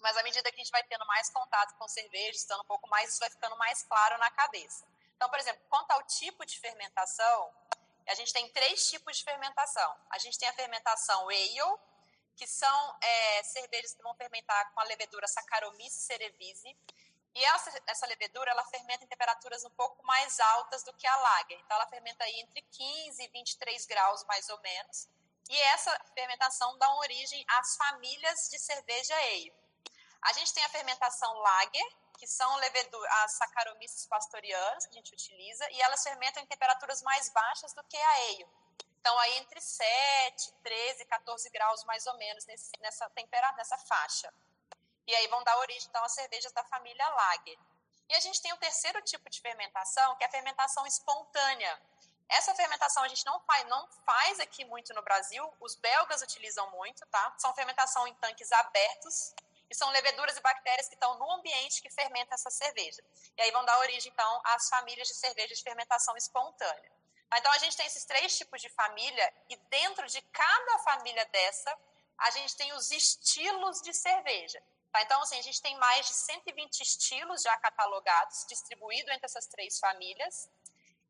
mas 0.00 0.16
à 0.16 0.22
medida 0.22 0.50
que 0.50 0.60
a 0.60 0.64
gente 0.64 0.72
vai 0.72 0.82
tendo 0.84 1.04
mais 1.06 1.28
contato 1.30 1.74
com 1.76 1.88
cerveja, 1.88 2.36
estando 2.36 2.60
um 2.62 2.66
pouco 2.66 2.88
mais, 2.88 3.10
isso 3.10 3.20
vai 3.20 3.30
ficando 3.30 3.56
mais 3.56 3.82
claro 3.82 4.18
na 4.18 4.30
cabeça. 4.30 4.84
Então, 5.16 5.28
por 5.28 5.38
exemplo, 5.38 5.60
quanto 5.68 5.90
ao 5.90 6.02
tipo 6.04 6.46
de 6.46 6.58
fermentação, 6.58 7.52
a 8.06 8.14
gente 8.14 8.32
tem 8.32 8.48
três 8.50 8.88
tipos 8.88 9.18
de 9.18 9.24
fermentação. 9.24 9.96
A 10.10 10.18
gente 10.18 10.38
tem 10.38 10.48
a 10.48 10.52
fermentação 10.52 11.28
ale, 11.28 11.78
que 12.36 12.46
são 12.46 12.96
é, 13.00 13.42
cervejas 13.42 13.92
que 13.92 14.02
vão 14.02 14.14
fermentar 14.14 14.72
com 14.72 14.80
a 14.80 14.84
levedura 14.84 15.26
Saccharomyces 15.26 16.04
cerevisiae. 16.04 16.76
E 17.34 17.44
essa, 17.44 17.82
essa 17.86 18.06
levedura, 18.06 18.50
ela 18.50 18.64
fermenta 18.64 19.04
em 19.04 19.08
temperaturas 19.08 19.64
um 19.64 19.70
pouco 19.70 20.04
mais 20.06 20.40
altas 20.40 20.82
do 20.84 20.92
que 20.94 21.06
a 21.06 21.16
lager. 21.16 21.58
Então, 21.60 21.76
ela 21.76 21.86
fermenta 21.86 22.24
aí 22.24 22.40
entre 22.40 22.62
15 22.62 23.22
e 23.22 23.28
23 23.28 23.86
graus, 23.86 24.24
mais 24.24 24.48
ou 24.48 24.60
menos. 24.60 25.08
E 25.48 25.58
essa 25.62 25.98
fermentação 26.14 26.76
dá 26.78 26.94
origem 26.96 27.44
às 27.48 27.76
famílias 27.76 28.38
de 28.50 28.58
cerveja 28.58 29.14
ale. 29.14 29.54
A 30.22 30.32
gente 30.32 30.52
tem 30.52 30.64
a 30.64 30.68
fermentação 30.68 31.32
lager, 31.38 31.96
que 32.18 32.26
são 32.26 32.50
as 33.22 33.32
Saccharomyces 33.32 34.06
pastorianas 34.06 34.84
que 34.86 34.90
a 34.90 34.94
gente 34.94 35.12
utiliza, 35.12 35.70
e 35.70 35.80
elas 35.80 36.02
fermentam 36.02 36.42
em 36.42 36.46
temperaturas 36.46 37.00
mais 37.02 37.28
baixas 37.30 37.72
do 37.72 37.84
que 37.84 37.96
a 37.96 38.10
ale. 38.10 38.46
Então, 39.00 39.16
aí 39.20 39.38
entre 39.38 39.60
7, 39.60 40.52
13, 40.62 41.04
14 41.06 41.48
graus 41.50 41.84
mais 41.84 42.06
ou 42.06 42.16
menos 42.18 42.44
nesse, 42.46 42.72
nessa 42.80 43.10
nessa 43.56 43.78
faixa. 43.78 44.32
E 45.06 45.14
aí 45.14 45.26
vão 45.28 45.42
dar 45.44 45.56
origem, 45.58 45.88
então, 45.88 46.04
às 46.04 46.12
cervejas 46.12 46.52
da 46.52 46.64
família 46.64 47.08
Lager. 47.08 47.58
E 48.08 48.14
a 48.14 48.20
gente 48.20 48.42
tem 48.42 48.52
o 48.52 48.58
terceiro 48.58 49.00
tipo 49.02 49.30
de 49.30 49.40
fermentação, 49.40 50.16
que 50.16 50.24
é 50.24 50.26
a 50.26 50.30
fermentação 50.30 50.86
espontânea. 50.86 51.80
Essa 52.28 52.54
fermentação 52.54 53.02
a 53.02 53.08
gente 53.08 53.24
não 53.24 53.40
faz, 53.40 53.66
não 53.68 53.88
faz 54.04 54.38
aqui 54.40 54.64
muito 54.64 54.92
no 54.92 55.02
Brasil, 55.02 55.50
os 55.60 55.74
belgas 55.76 56.20
utilizam 56.22 56.70
muito, 56.70 57.06
tá? 57.06 57.34
São 57.38 57.54
fermentação 57.54 58.06
em 58.06 58.14
tanques 58.14 58.52
abertos, 58.52 59.34
e 59.70 59.74
são 59.74 59.90
leveduras 59.90 60.36
e 60.36 60.40
bactérias 60.40 60.88
que 60.88 60.94
estão 60.94 61.18
no 61.18 61.30
ambiente 61.32 61.82
que 61.82 61.90
fermenta 61.90 62.34
essa 62.34 62.50
cerveja. 62.50 63.02
E 63.36 63.42
aí 63.42 63.50
vão 63.50 63.64
dar 63.64 63.78
origem, 63.78 64.10
então, 64.10 64.40
às 64.44 64.68
famílias 64.68 65.08
de 65.08 65.14
cerveja 65.14 65.54
de 65.54 65.62
fermentação 65.62 66.16
espontânea. 66.16 66.90
Então, 67.34 67.52
a 67.52 67.58
gente 67.58 67.76
tem 67.76 67.86
esses 67.86 68.04
três 68.06 68.36
tipos 68.36 68.60
de 68.62 68.70
família, 68.70 69.34
e 69.50 69.56
dentro 69.68 70.06
de 70.06 70.22
cada 70.22 70.78
família 70.78 71.24
dessa, 71.26 71.78
a 72.16 72.30
gente 72.30 72.56
tem 72.56 72.72
os 72.72 72.90
estilos 72.90 73.82
de 73.82 73.92
cerveja. 73.92 74.62
Tá? 74.90 75.02
Então, 75.02 75.20
assim, 75.20 75.38
a 75.38 75.42
gente 75.42 75.60
tem 75.60 75.76
mais 75.76 76.06
de 76.06 76.14
120 76.14 76.80
estilos 76.80 77.42
já 77.42 77.54
catalogados, 77.58 78.46
distribuídos 78.48 79.12
entre 79.12 79.26
essas 79.26 79.46
três 79.46 79.78
famílias. 79.78 80.48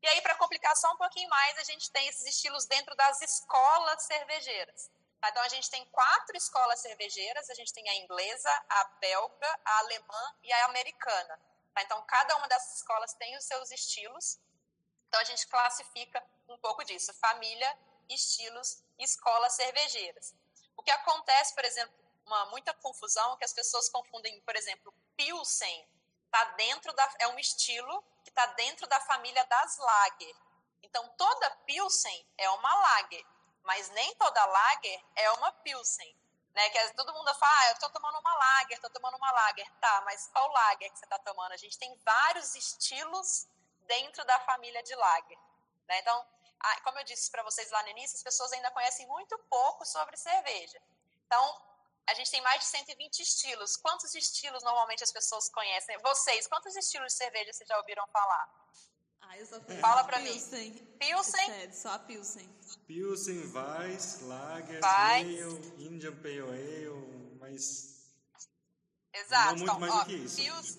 E 0.01 0.07
aí, 0.07 0.21
para 0.21 0.35
complicar 0.35 0.75
só 0.77 0.91
um 0.93 0.97
pouquinho 0.97 1.29
mais, 1.29 1.57
a 1.57 1.63
gente 1.63 1.91
tem 1.91 2.07
esses 2.07 2.25
estilos 2.25 2.65
dentro 2.65 2.95
das 2.95 3.21
escolas 3.21 4.03
cervejeiras. 4.03 4.89
Então, 5.23 5.43
a 5.43 5.49
gente 5.49 5.69
tem 5.69 5.83
quatro 5.85 6.37
escolas 6.37 6.79
cervejeiras: 6.79 7.49
a 7.49 7.53
gente 7.53 7.73
tem 7.73 7.87
a 7.89 7.95
inglesa, 7.95 8.49
a 8.69 8.83
belga, 9.01 9.59
a 9.65 9.79
alemã 9.79 10.35
e 10.41 10.53
a 10.53 10.65
americana. 10.65 11.39
Então, 11.77 12.01
cada 12.05 12.35
uma 12.37 12.47
dessas 12.47 12.77
escolas 12.77 13.13
tem 13.13 13.35
os 13.37 13.43
seus 13.43 13.71
estilos. 13.71 14.39
Então, 15.07 15.19
a 15.19 15.23
gente 15.25 15.45
classifica 15.47 16.23
um 16.47 16.57
pouco 16.57 16.83
disso: 16.85 17.13
família, 17.15 17.77
estilos, 18.07 18.81
escolas 18.97 19.53
cervejeiras. 19.53 20.33
O 20.77 20.81
que 20.81 20.91
acontece, 20.91 21.53
por 21.53 21.65
exemplo, 21.65 21.93
uma 22.25 22.45
muita 22.45 22.73
confusão 22.75 23.35
que 23.37 23.43
as 23.43 23.51
pessoas 23.51 23.89
confundem, 23.89 24.39
por 24.41 24.55
exemplo, 24.55 24.93
Pilsen 25.17 25.87
tá 26.31 26.43
dentro 26.55 26.93
da 26.93 27.13
é 27.19 27.27
um 27.27 27.39
estilo 27.39 28.03
que 28.23 28.29
está 28.29 28.45
dentro 28.47 28.87
da 28.87 28.99
família 29.01 29.43
das 29.45 29.77
Lager. 29.77 30.35
Então 30.83 31.07
toda 31.17 31.49
Pilsen 31.65 32.27
é 32.37 32.49
uma 32.51 32.73
Lager, 32.73 33.25
mas 33.63 33.89
nem 33.89 34.15
toda 34.15 34.45
Lager 34.45 35.03
é 35.15 35.31
uma 35.31 35.51
Pilsen. 35.51 36.15
Né, 36.53 36.67
que 36.71 36.93
todo 36.93 37.13
mundo 37.13 37.33
fala, 37.35 37.59
ah, 37.59 37.67
eu 37.67 37.73
estou 37.73 37.89
tomando 37.91 38.17
uma 38.17 38.33
lager, 38.33 38.75
estou 38.75 38.89
tomando 38.89 39.15
uma 39.15 39.31
lager. 39.31 39.71
Tá, 39.79 40.01
mas 40.03 40.27
qual 40.33 40.51
lager 40.51 40.91
que 40.91 40.97
você 40.97 41.05
está 41.05 41.19
tomando? 41.19 41.51
A 41.51 41.57
gente 41.57 41.77
tem 41.77 41.95
vários 42.03 42.55
estilos 42.55 43.47
dentro 43.81 44.25
da 44.25 44.39
família 44.41 44.81
de 44.81 44.95
lager. 44.95 45.37
Né? 45.87 45.99
Então, 45.99 46.25
como 46.83 46.99
eu 46.99 47.03
disse 47.03 47.31
para 47.31 47.43
vocês 47.43 47.69
lá 47.71 47.81
no 47.83 47.89
início, 47.89 48.15
as 48.15 48.23
pessoas 48.23 48.51
ainda 48.51 48.71
conhecem 48.71 49.07
muito 49.07 49.37
pouco 49.49 49.85
sobre 49.85 50.17
cerveja. 50.17 50.81
Então, 51.25 51.61
a 52.09 52.13
gente 52.15 52.31
tem 52.31 52.41
mais 52.41 52.59
de 52.61 52.65
120 52.65 53.19
estilos. 53.19 53.77
Quantos 53.77 54.15
estilos 54.15 54.63
normalmente 54.63 55.03
as 55.03 55.11
pessoas 55.11 55.47
conhecem? 55.49 55.97
Vocês, 55.99 56.47
quantos 56.47 56.75
estilos 56.75 57.13
de 57.13 57.17
cerveja 57.17 57.53
vocês 57.53 57.67
já 57.67 57.77
ouviram 57.77 58.05
falar? 58.07 58.49
Ah, 59.21 59.37
eu 59.37 59.45
só 59.45 59.59
conheço 59.59 59.81
Fala 59.81 60.03
pra 60.05 60.17
Pilsen. 60.19 60.71
mim. 60.71 60.85
Pilsen? 60.97 61.45
Sério, 61.45 61.75
só 61.75 61.89
a 61.89 61.99
Pilsen. 61.99 62.49
Pilsen, 62.87 63.43
Weiss, 63.53 64.21
Lager, 64.21 64.81
Weiss. 64.81 64.83
Ale, 64.85 65.85
Indian 65.85 66.15
Pale 66.15 66.41
Ale, 66.41 67.37
mas 67.39 68.11
Exato. 69.13 69.45
não 69.45 69.55
muito 69.57 69.63
então, 69.63 69.79
mais 69.79 69.93
ó, 69.93 69.99
do 69.99 70.05
que 70.05 70.15
isso. 70.15 70.35
Pils, 70.37 70.77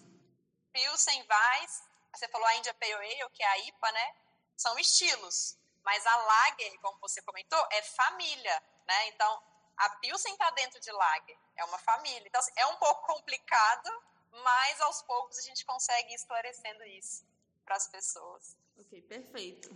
Pilsen, 0.72 1.26
Weiss, 1.28 1.82
você 2.12 2.26
falou 2.28 2.46
a 2.48 2.56
India 2.56 2.74
Pale 2.74 2.92
Ale, 2.94 3.30
que 3.32 3.42
é 3.42 3.46
a 3.46 3.58
IPA, 3.58 3.92
né? 3.92 4.14
São 4.56 4.76
estilos. 4.80 5.56
Mas 5.84 6.04
a 6.04 6.16
Lager, 6.16 6.80
como 6.80 6.98
você 7.00 7.22
comentou, 7.22 7.64
é 7.70 7.82
família, 7.82 8.62
né? 8.86 9.08
Então, 9.08 9.42
a 9.80 9.88
Pilsen 9.96 10.32
está 10.32 10.50
dentro 10.50 10.78
de 10.78 10.92
Lager, 10.92 11.38
é 11.56 11.64
uma 11.64 11.78
família. 11.78 12.22
Então, 12.26 12.38
assim, 12.38 12.52
é 12.54 12.66
um 12.66 12.76
pouco 12.76 13.06
complicado, 13.06 13.90
mas 14.30 14.80
aos 14.82 15.00
poucos 15.02 15.38
a 15.38 15.42
gente 15.42 15.64
consegue 15.64 16.12
ir 16.12 16.16
esclarecendo 16.16 16.84
isso 16.84 17.24
para 17.64 17.76
as 17.76 17.88
pessoas. 17.88 18.56
Ok, 18.76 19.00
perfeito. 19.02 19.70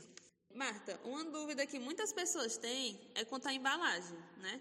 Marta, 0.51 1.01
uma 1.05 1.25
dúvida 1.25 1.67
que 1.67 1.79
muitas 1.79 2.13
pessoas 2.13 2.59
têm 2.59 3.11
é 3.15 3.25
quanto 3.25 3.49
à 3.49 3.53
embalagem, 3.53 4.19
né? 4.37 4.61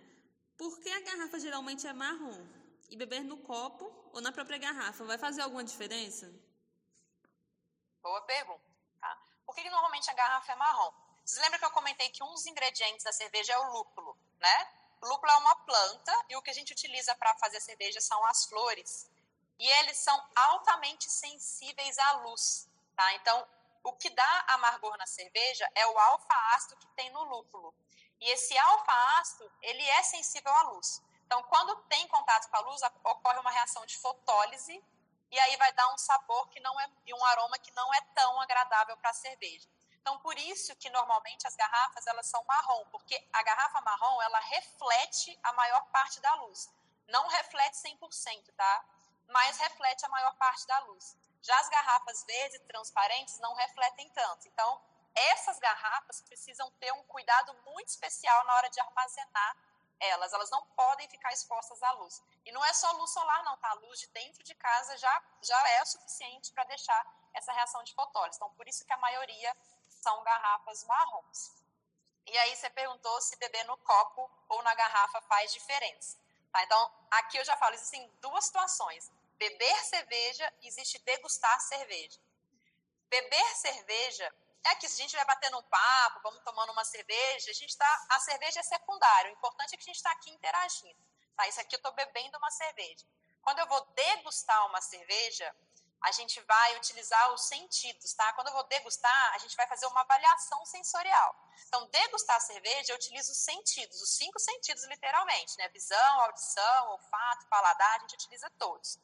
Por 0.58 0.80
que 0.80 0.90
a 0.90 1.02
garrafa 1.02 1.38
geralmente 1.40 1.86
é 1.86 1.94
marrom? 1.94 2.48
E 2.90 2.96
beber 2.96 3.24
no 3.24 3.38
copo 3.38 3.86
ou 4.14 4.22
na 4.22 4.32
própria 4.32 4.58
garrafa 4.58 5.04
vai 5.04 5.18
fazer 5.18 5.42
alguma 5.42 5.64
diferença? 5.64 6.32
Boa 8.02 8.22
pergunta. 8.22 8.64
Tá? 9.02 9.18
Por 9.46 9.56
que, 9.56 9.64
que 9.64 9.70
normalmente 9.70 10.10
a 10.10 10.14
garrafa 10.14 10.54
é 10.54 10.56
marrom? 10.56 10.94
Vocês 11.26 11.42
lembram 11.42 11.60
que 11.60 11.66
eu 11.66 11.72
comentei 11.72 12.10
que 12.12 12.24
um 12.24 12.32
dos 12.32 12.46
ingredientes 12.46 13.04
da 13.04 13.12
cerveja 13.12 13.54
é 13.54 13.58
o 13.58 13.74
lúpulo, 13.74 14.18
né? 14.40 14.83
Lúpulo 15.04 15.32
é 15.32 15.38
uma 15.38 15.56
planta 15.58 16.26
e 16.30 16.36
o 16.36 16.42
que 16.42 16.50
a 16.50 16.54
gente 16.54 16.74
utiliza 16.74 17.16
para 17.16 17.36
fazer 17.36 17.60
cerveja 17.60 18.00
são 18.02 18.26
as 18.26 18.46
flores. 18.46 19.10
E 19.60 19.68
eles 19.80 19.98
são 19.98 20.30
altamente 20.36 21.10
sensíveis 21.10 21.98
à 22.00 22.12
luz, 22.24 22.68
tá? 22.96 23.14
Então, 23.16 23.48
o 23.84 23.94
que 23.94 24.10
dá 24.10 24.46
amargor 24.48 24.98
na 24.98 25.06
cerveja 25.06 25.70
é 25.76 25.86
o 25.88 25.98
alfa-ácido 25.98 26.78
que 26.78 26.88
tem 26.96 27.10
no 27.12 27.24
lúpulo. 27.24 27.74
E 28.20 28.30
esse 28.32 28.58
alfa-ácido, 28.58 29.52
ele 29.62 29.84
é 29.90 30.04
sensível 30.04 30.54
à 30.54 30.62
luz. 30.64 31.02
Então, 31.26 31.44
quando 31.44 31.76
tem 31.84 32.08
contato 32.08 32.50
com 32.50 32.58
a 32.58 32.60
luz, 32.62 32.82
ocorre 33.04 33.40
uma 33.40 33.52
reação 33.52 33.86
de 33.86 33.98
fotólise 33.98 34.84
e 35.30 35.40
aí 35.40 35.58
vai 35.58 35.74
dar 35.74 35.92
um 35.94 35.98
sabor 35.98 36.48
que 36.50 36.60
não 36.60 36.80
é 36.80 36.90
e 37.06 37.14
um 37.14 37.26
aroma 37.26 37.58
que 37.58 37.72
não 37.72 37.94
é 37.94 38.02
tão 38.14 38.40
agradável 38.40 38.96
para 38.98 39.10
a 39.10 39.14
cerveja. 39.14 39.68
Então, 40.04 40.20
por 40.20 40.38
isso 40.38 40.76
que 40.76 40.90
normalmente 40.90 41.48
as 41.48 41.56
garrafas 41.56 42.06
elas 42.08 42.28
são 42.28 42.44
marrom, 42.44 42.84
porque 42.92 43.16
a 43.32 43.42
garrafa 43.42 43.80
marrom 43.80 44.22
ela 44.22 44.40
reflete 44.40 45.40
a 45.42 45.54
maior 45.54 45.82
parte 45.94 46.20
da 46.20 46.34
luz. 46.36 46.70
Não 47.08 47.26
reflete 47.30 47.76
100%, 47.78 48.54
tá? 48.54 48.86
Mas 49.30 49.58
reflete 49.60 50.06
a 50.06 50.10
maior 50.10 50.36
parte 50.36 50.68
da 50.68 50.78
luz. 50.80 51.16
Já 51.42 51.58
as 51.58 51.70
garrafas 51.70 52.22
verdes 52.26 52.60
transparentes 52.68 53.40
não 53.40 53.54
refletem 53.54 54.10
tanto. 54.10 54.46
Então, 54.50 54.82
essas 55.16 55.58
garrafas 55.58 56.20
precisam 56.20 56.70
ter 56.82 56.92
um 56.92 57.04
cuidado 57.04 57.54
muito 57.66 57.88
especial 57.88 58.44
na 58.44 58.56
hora 58.56 58.70
de 58.70 58.82
armazenar 58.82 59.58
elas. 60.02 60.34
Elas 60.34 60.50
não 60.50 60.66
podem 60.76 61.08
ficar 61.08 61.32
expostas 61.32 61.82
à 61.82 61.92
luz. 61.94 62.22
E 62.46 62.52
não 62.52 62.64
é 62.66 62.74
só 62.74 62.92
luz 62.92 63.10
solar, 63.12 63.42
não, 63.46 63.56
tá? 63.56 63.70
A 63.70 63.76
luz 63.76 64.02
de 64.02 64.08
dentro 64.08 64.44
de 64.44 64.54
casa 64.56 64.98
já, 64.98 65.24
já 65.42 65.70
é 65.70 65.82
o 65.82 65.86
suficiente 65.86 66.52
para 66.52 66.66
deixar 66.66 67.06
essa 67.34 67.54
reação 67.54 67.84
de 67.84 67.94
fotólise. 67.94 68.36
Então, 68.36 68.54
por 68.56 68.68
isso 68.68 68.86
que 68.86 68.94
a 68.94 68.98
maioria 68.98 69.56
são 70.04 70.24
garrafas 70.24 70.84
marrons. 70.84 71.52
E 72.26 72.38
aí 72.38 72.56
você 72.56 72.70
perguntou 72.70 73.22
se 73.22 73.36
beber 73.38 73.64
no 73.66 73.78
copo 73.78 74.30
ou 74.50 74.62
na 74.64 74.76
garrafa 74.76 75.22
faz 75.22 75.54
diferença. 75.54 76.18
Tá? 76.52 76.64
Então, 76.64 76.92
aqui 77.12 77.38
eu 77.38 77.46
já 77.46 77.56
falo, 77.58 77.74
existem 77.74 78.08
duas 78.22 78.46
situações. 78.46 79.12
Beber 79.38 79.86
cerveja, 79.86 80.54
existe 80.62 81.00
degustar 81.00 81.60
cerveja. 81.62 82.20
Beber 83.10 83.56
cerveja 83.56 84.34
é 84.66 84.76
que 84.76 84.88
se 84.88 85.02
a 85.02 85.04
gente 85.04 85.16
vai 85.16 85.26
batendo 85.26 85.58
um 85.58 85.64
papo, 85.64 86.22
vamos 86.22 86.44
tomando 86.44 86.72
uma 86.72 86.86
cerveja, 86.86 87.52
a 87.52 87.54
gente 87.54 87.76
tá, 87.78 88.06
a 88.10 88.20
cerveja 88.20 88.60
é 88.60 88.64
secundária. 88.64 89.32
O 89.32 89.34
importante 89.34 89.74
é 89.74 89.78
que 89.78 89.84
a 89.84 89.86
gente 89.86 89.98
está 89.98 90.12
aqui 90.12 90.32
interagindo. 90.32 91.00
Tá? 91.36 91.48
Isso 91.48 91.60
aqui 91.60 91.76
eu 91.76 91.78
estou 91.78 91.92
bebendo 91.94 92.38
uma 92.38 92.52
cerveja. 92.52 93.06
Quando 93.42 93.60
eu 93.60 93.68
vou 93.68 93.82
degustar 93.88 94.66
uma 94.68 94.82
cerveja, 94.82 95.54
a 96.04 96.12
gente 96.12 96.40
vai 96.42 96.76
utilizar 96.76 97.32
os 97.34 97.46
sentidos, 97.46 98.14
tá? 98.14 98.34
Quando 98.34 98.48
eu 98.48 98.54
vou 98.54 98.64
degustar, 98.66 99.34
a 99.34 99.38
gente 99.38 99.56
vai 99.56 99.66
fazer 99.68 99.86
uma 99.88 100.02
avaliação 100.02 100.66
sensorial. 100.66 101.34
Então, 101.68 101.88
degustar 101.88 102.42
cerveja, 102.42 102.92
eu 102.92 102.98
utilizo 102.98 103.32
os 103.32 103.38
sentidos, 103.38 104.02
os 104.02 104.10
cinco 104.10 104.38
sentidos 104.38 104.84
literalmente, 104.84 105.58
né? 105.58 105.70
Visão, 105.70 106.22
audição, 106.22 106.90
olfato, 106.90 107.48
paladar, 107.48 107.96
a 107.96 108.00
gente 108.00 108.16
utiliza 108.16 108.50
todos. 108.60 109.00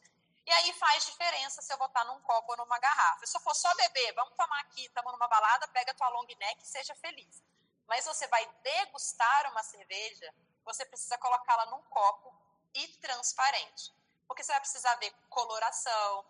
E 0.45 0.51
aí 0.51 0.73
faz 0.73 1.05
diferença 1.05 1.62
se 1.62 1.71
eu 1.71 1.77
botar 1.77 2.03
num 2.03 2.19
copo 2.21 2.51
ou 2.51 2.57
numa 2.57 2.77
garrafa. 2.79 3.25
Se 3.25 3.38
eu 3.38 3.41
for 3.41 3.55
só 3.55 3.73
beber, 3.75 4.13
vamos 4.13 4.35
tomar 4.35 4.59
aqui, 4.62 4.85
estamos 4.85 5.12
numa 5.13 5.27
balada, 5.27 5.67
pega 5.69 5.93
tua 5.93 6.09
long 6.09 6.25
neck 6.25 6.62
e 6.62 6.67
seja 6.67 6.93
feliz. 6.95 7.41
Mas 7.88 8.03
você 8.03 8.27
vai 8.27 8.45
degustar 8.62 9.51
uma 9.51 9.63
cerveja, 9.63 10.33
você 10.65 10.85
precisa 10.85 11.17
colocá-la 11.17 11.67
num 11.67 11.81
copo 11.83 12.35
e 12.73 12.88
transparente. 12.97 13.93
Porque 14.27 14.43
você 14.43 14.51
vai 14.51 14.59
precisar 14.59 14.95
ver 14.95 15.13
coloração, 15.29 16.25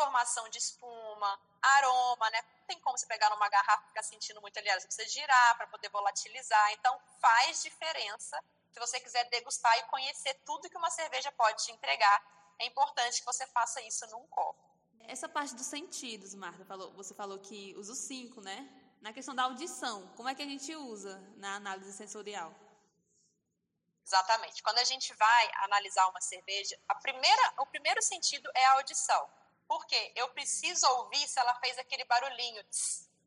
formação 0.00 0.48
de 0.48 0.58
espuma, 0.58 1.38
aroma, 1.60 2.30
né? 2.30 2.40
Não 2.60 2.66
tem 2.66 2.80
como 2.80 2.96
você 2.96 3.06
pegar 3.06 3.28
numa 3.30 3.48
garrafa 3.48 3.84
e 3.84 3.88
ficar 3.88 4.02
sentindo 4.02 4.40
muito 4.40 4.58
ali, 4.58 4.70
você 4.70 4.86
precisa 4.86 5.08
girar 5.08 5.56
para 5.56 5.66
poder 5.66 5.90
volatilizar. 5.90 6.72
Então, 6.72 6.98
faz 7.20 7.62
diferença 7.62 8.42
se 8.72 8.80
você 8.80 8.98
quiser 9.00 9.24
degustar 9.28 9.76
e 9.78 9.82
conhecer 9.84 10.34
tudo 10.46 10.70
que 10.70 10.78
uma 10.78 10.90
cerveja 10.90 11.30
pode 11.32 11.64
te 11.64 11.72
entregar 11.72 12.18
é 12.58 12.66
importante 12.66 13.20
que 13.20 13.26
você 13.26 13.46
faça 13.48 13.80
isso 13.82 14.06
num 14.08 14.26
copo. 14.28 14.60
Essa 15.08 15.28
parte 15.28 15.54
dos 15.54 15.66
sentidos, 15.66 16.34
Marta, 16.34 16.64
falou, 16.64 16.92
você 16.92 17.14
falou 17.14 17.38
que 17.38 17.74
usa 17.76 17.92
os 17.92 17.98
cinco, 17.98 18.40
né? 18.40 18.68
Na 19.00 19.12
questão 19.12 19.34
da 19.34 19.44
audição, 19.44 20.06
como 20.16 20.28
é 20.28 20.34
que 20.34 20.42
a 20.42 20.46
gente 20.46 20.74
usa 20.76 21.18
na 21.36 21.56
análise 21.56 21.92
sensorial? 21.92 22.54
Exatamente. 24.06 24.62
Quando 24.62 24.78
a 24.78 24.84
gente 24.84 25.12
vai 25.14 25.50
analisar 25.64 26.06
uma 26.08 26.20
cerveja, 26.20 26.78
primeira, 27.02 27.54
o 27.58 27.66
primeiro 27.66 28.02
sentido 28.02 28.50
é 28.54 28.66
a 28.66 28.72
audição. 28.74 29.39
Por 29.70 29.86
quê? 29.86 30.12
Eu 30.16 30.28
preciso 30.30 30.84
ouvir 30.96 31.28
se 31.28 31.38
ela 31.38 31.54
fez 31.60 31.78
aquele 31.78 32.04
barulhinho, 32.04 32.60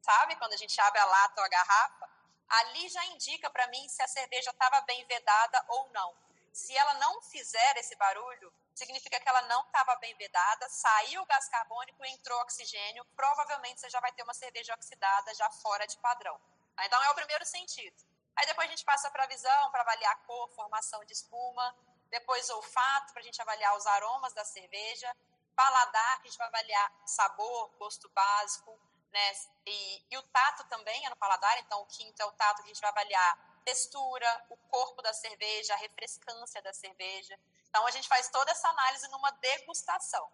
sabe? 0.01 0.35
Quando 0.35 0.51
a 0.51 0.57
gente 0.57 0.77
abre 0.81 0.99
a 0.99 1.05
lata 1.05 1.39
ou 1.39 1.45
a 1.45 1.47
garrafa, 1.47 2.09
ali 2.49 2.89
já 2.89 3.05
indica 3.05 3.49
para 3.49 3.65
mim 3.67 3.87
se 3.87 4.03
a 4.03 4.07
cerveja 4.09 4.49
estava 4.49 4.81
bem 4.81 5.05
vedada 5.05 5.63
ou 5.69 5.89
não. 5.91 6.13
Se 6.51 6.75
ela 6.75 6.95
não 6.95 7.21
fizer 7.21 7.77
esse 7.77 7.95
barulho, 7.95 8.53
significa 8.75 9.21
que 9.21 9.29
ela 9.29 9.41
não 9.43 9.61
estava 9.61 9.95
bem 10.01 10.13
vedada, 10.15 10.67
saiu 10.67 11.21
o 11.21 11.25
gás 11.25 11.47
carbônico 11.47 12.03
entrou 12.07 12.37
oxigênio, 12.41 13.05
provavelmente 13.15 13.79
você 13.79 13.89
já 13.89 14.01
vai 14.01 14.11
ter 14.11 14.23
uma 14.23 14.33
cerveja 14.33 14.73
oxidada 14.73 15.33
já 15.35 15.49
fora 15.49 15.87
de 15.87 15.97
padrão. 15.99 16.37
Então 16.77 17.01
é 17.03 17.09
o 17.09 17.15
primeiro 17.15 17.45
sentido. 17.45 17.95
Aí 18.35 18.45
depois 18.45 18.67
a 18.67 18.71
gente 18.71 18.83
passa 18.83 19.09
para 19.09 19.23
a 19.23 19.27
visão, 19.27 19.71
para 19.71 19.79
avaliar 19.79 20.11
a 20.11 20.15
cor, 20.27 20.49
formação 20.49 21.05
de 21.05 21.13
espuma, 21.13 21.73
depois 22.09 22.49
olfato, 22.49 23.13
para 23.13 23.21
a 23.21 23.25
gente 23.25 23.41
avaliar 23.41 23.77
os 23.77 23.85
aromas 23.87 24.33
da 24.33 24.43
cerveja, 24.43 25.09
paladar, 25.55 26.21
que 26.21 26.27
a 26.27 26.29
gente 26.29 26.37
vai 26.37 26.47
avaliar 26.47 26.91
sabor, 27.05 27.71
gosto 27.79 28.09
básico, 28.09 28.77
né? 29.11 29.31
E, 29.65 30.03
e 30.11 30.17
o 30.17 30.23
tato 30.23 30.63
também 30.65 31.05
é 31.05 31.09
no 31.09 31.15
paladar, 31.15 31.57
então 31.59 31.81
o 31.81 31.85
quinto 31.85 32.21
é 32.21 32.25
o 32.25 32.31
tato 32.31 32.63
que 32.63 32.71
a 32.71 32.73
gente 32.73 32.81
vai 32.81 32.89
avaliar 32.89 33.61
textura, 33.63 34.45
o 34.49 34.57
corpo 34.57 35.01
da 35.01 35.13
cerveja, 35.13 35.73
a 35.73 35.77
refrescância 35.77 36.61
da 36.61 36.73
cerveja. 36.73 37.37
Então 37.69 37.85
a 37.87 37.91
gente 37.91 38.07
faz 38.07 38.29
toda 38.29 38.51
essa 38.51 38.67
análise 38.67 39.07
numa 39.09 39.31
degustação. 39.31 40.27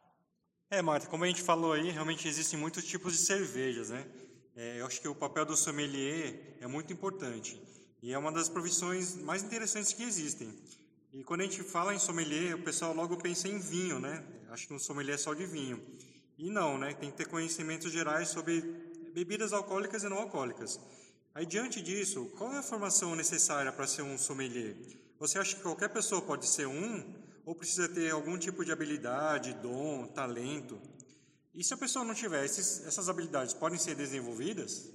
É, 0.72 0.82
Marta, 0.82 1.08
como 1.08 1.24
a 1.24 1.28
gente 1.28 1.42
falou 1.42 1.74
aí, 1.74 1.90
realmente 1.90 2.28
existem 2.28 2.60
muitos 2.60 2.86
tipos 2.86 3.14
de 3.14 3.20
cervejas, 3.20 3.90
né? 3.90 4.06
É, 4.56 4.80
eu 4.80 4.86
acho 4.86 5.00
que 5.00 5.08
o 5.08 5.16
papel 5.16 5.46
do 5.46 5.56
sommelier 5.56 6.58
é 6.60 6.68
muito 6.68 6.92
importante 6.92 7.62
e 8.02 8.14
é 8.14 8.18
uma 8.18 8.32
das 8.32 8.50
profissões 8.50 9.16
mais 9.16 9.42
interessantes 9.44 9.94
que 9.94 10.04
existem. 10.04 10.50
E 11.12 11.24
quando 11.24 11.42
a 11.42 11.44
gente 11.44 11.64
fala 11.64 11.94
em 11.94 12.00
sommelier, 12.00 12.56
o 12.56 12.64
pessoal 12.64 12.94
logo 12.94 13.18
pensa 13.18 13.48
em 13.48 13.60
vinho, 13.60 14.00
né? 14.00 14.24
Acho 14.52 14.68
que 14.68 14.74
um 14.74 14.80
sommelier 14.80 15.16
é 15.16 15.18
só 15.18 15.34
de 15.34 15.46
vinho. 15.46 15.82
E 16.38 16.50
não, 16.50 16.78
né? 16.78 16.94
Tem 16.94 17.12
que 17.12 17.18
ter 17.18 17.28
conhecimentos 17.28 17.92
gerais 17.92 18.30
sobre 18.30 18.62
bebidas 19.14 19.54
alcoólicas 19.54 20.04
e 20.04 20.10
não 20.10 20.18
alcoólicas. 20.18 20.80
Aí, 21.34 21.46
diante 21.46 21.82
disso, 21.82 22.32
qual 22.38 22.54
é 22.54 22.58
a 22.58 22.64
formação 22.64 23.16
necessária 23.16 23.72
para 23.72 23.88
ser 23.88 24.02
um 24.02 24.18
sommelier? 24.18 24.76
Você 25.20 25.38
acha 25.38 25.56
que 25.56 25.62
qualquer 25.62 25.90
pessoa 25.90 26.22
pode 26.22 26.48
ser 26.48 26.66
um? 26.66 27.20
ou 27.50 27.56
precisa 27.56 27.90
ter 27.90 28.12
algum 28.12 28.38
tipo 28.38 28.64
de 28.64 28.72
habilidade, 28.72 29.56
dom, 29.56 30.06
talento. 30.06 30.80
E 31.52 31.64
se 31.64 31.74
a 31.74 31.78
pessoa 31.78 32.06
não 32.06 32.14
tiver 32.14 32.46
esses, 32.46 32.86
essas 32.86 33.10
habilidades, 33.10 33.56
podem 33.56 33.80
ser 33.80 33.96
desenvolvidas? 33.96 34.88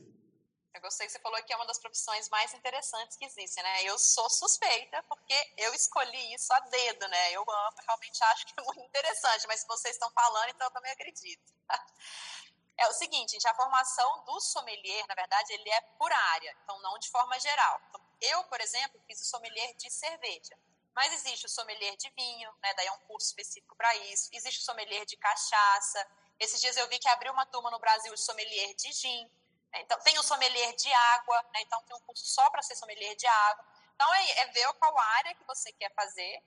Eu 0.74 0.80
gostei 0.80 1.06
que 1.06 1.12
você 1.12 1.20
falou 1.20 1.40
que 1.44 1.52
é 1.52 1.56
uma 1.56 1.66
das 1.66 1.78
profissões 1.78 2.28
mais 2.28 2.52
interessantes 2.52 3.16
que 3.16 3.24
existem, 3.24 3.62
né? 3.62 3.84
Eu 3.84 3.96
sou 3.96 4.28
suspeita 4.28 5.02
porque 5.04 5.52
eu 5.56 5.72
escolhi 5.72 6.34
isso 6.34 6.52
a 6.52 6.60
dedo, 6.60 7.06
né? 7.08 7.32
Eu 7.32 7.42
amo, 7.42 7.76
realmente 7.86 8.24
acho 8.24 8.46
que 8.46 8.54
é 8.58 8.62
muito 8.64 8.80
interessante, 8.80 9.46
mas 9.46 9.60
se 9.60 9.66
vocês 9.68 9.94
estão 9.94 10.10
falando, 10.10 10.50
então 10.50 10.66
eu 10.66 10.72
também 10.72 10.92
acredito. 10.92 11.52
É 12.76 12.88
o 12.88 12.92
seguinte, 12.92 13.30
gente, 13.30 13.46
a 13.46 13.54
formação 13.54 14.24
do 14.24 14.40
sommelier, 14.40 15.06
na 15.06 15.14
verdade, 15.14 15.52
ele 15.52 15.70
é 15.70 15.80
por 15.96 16.12
área, 16.12 16.56
então 16.64 16.76
não 16.82 16.98
de 16.98 17.08
forma 17.08 17.38
geral. 17.38 17.80
Então, 17.88 18.00
eu, 18.20 18.42
por 18.44 18.60
exemplo, 18.60 19.00
fiz 19.06 19.20
o 19.20 19.24
sommelier 19.24 19.74
de 19.76 19.88
cerveja. 19.92 20.58
Mas 20.92 21.12
existe 21.12 21.46
o 21.46 21.48
sommelier 21.48 21.96
de 21.96 22.10
vinho, 22.10 22.52
né? 22.60 22.74
Daí 22.74 22.88
é 22.88 22.92
um 22.92 22.98
curso 23.06 23.28
específico 23.28 23.76
para 23.76 23.94
isso. 23.96 24.28
Existe 24.32 24.60
o 24.60 24.64
sommelier 24.64 25.06
de 25.06 25.16
cachaça. 25.16 26.04
Esses 26.38 26.60
dias 26.60 26.76
eu 26.76 26.88
vi 26.88 26.98
que 26.98 27.08
abriu 27.08 27.32
uma 27.32 27.46
turma 27.46 27.70
no 27.70 27.78
Brasil 27.78 28.12
de 28.12 28.20
sommelier 28.20 28.74
de 28.74 28.92
gin. 28.92 29.30
Né? 29.74 29.82
Então, 29.82 29.98
tem 30.00 30.18
o 30.18 30.22
sommelier 30.22 30.74
de 30.76 30.92
água, 30.92 31.42
né? 31.52 31.60
Então, 31.62 31.82
tem 31.82 31.96
um 31.96 32.00
curso 32.00 32.24
só 32.26 32.48
para 32.50 32.62
ser 32.62 32.76
sommelier 32.76 33.14
de 33.16 33.26
água. 33.26 33.64
Então, 33.94 34.14
é, 34.14 34.30
é 34.40 34.46
ver 34.46 34.72
qual 34.74 34.98
área 34.98 35.34
que 35.34 35.44
você 35.44 35.72
quer 35.72 35.92
fazer 35.94 36.42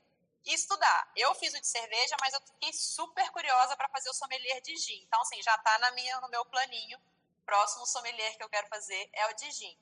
e 0.46 0.54
estudar. 0.54 1.12
Eu 1.16 1.36
fiz 1.36 1.54
o 1.54 1.62
de 1.62 1.68
cerveja, 1.68 2.16
mas 2.22 2.34
eu 2.34 2.42
fiquei 2.42 2.74
super 2.74 3.30
curiosa 3.32 3.76
para 3.76 3.90
fazer 3.90 4.10
o 4.10 4.14
sommelier 4.14 4.62
de 4.62 4.76
gin. 4.78 5.04
Então, 5.04 5.22
assim, 5.22 5.42
já 5.44 5.54
está 5.56 5.78
na 5.80 5.92
minha, 5.92 6.20
no 6.22 6.30
meu 6.30 6.46
planinho. 6.46 7.00
Próximo 7.46 7.86
sommelier 7.86 8.36
que 8.36 8.44
eu 8.44 8.50
quero 8.50 8.68
fazer 8.68 9.10
é 9.14 9.28
o 9.28 9.34
de 9.34 9.52
gin. 9.52 9.78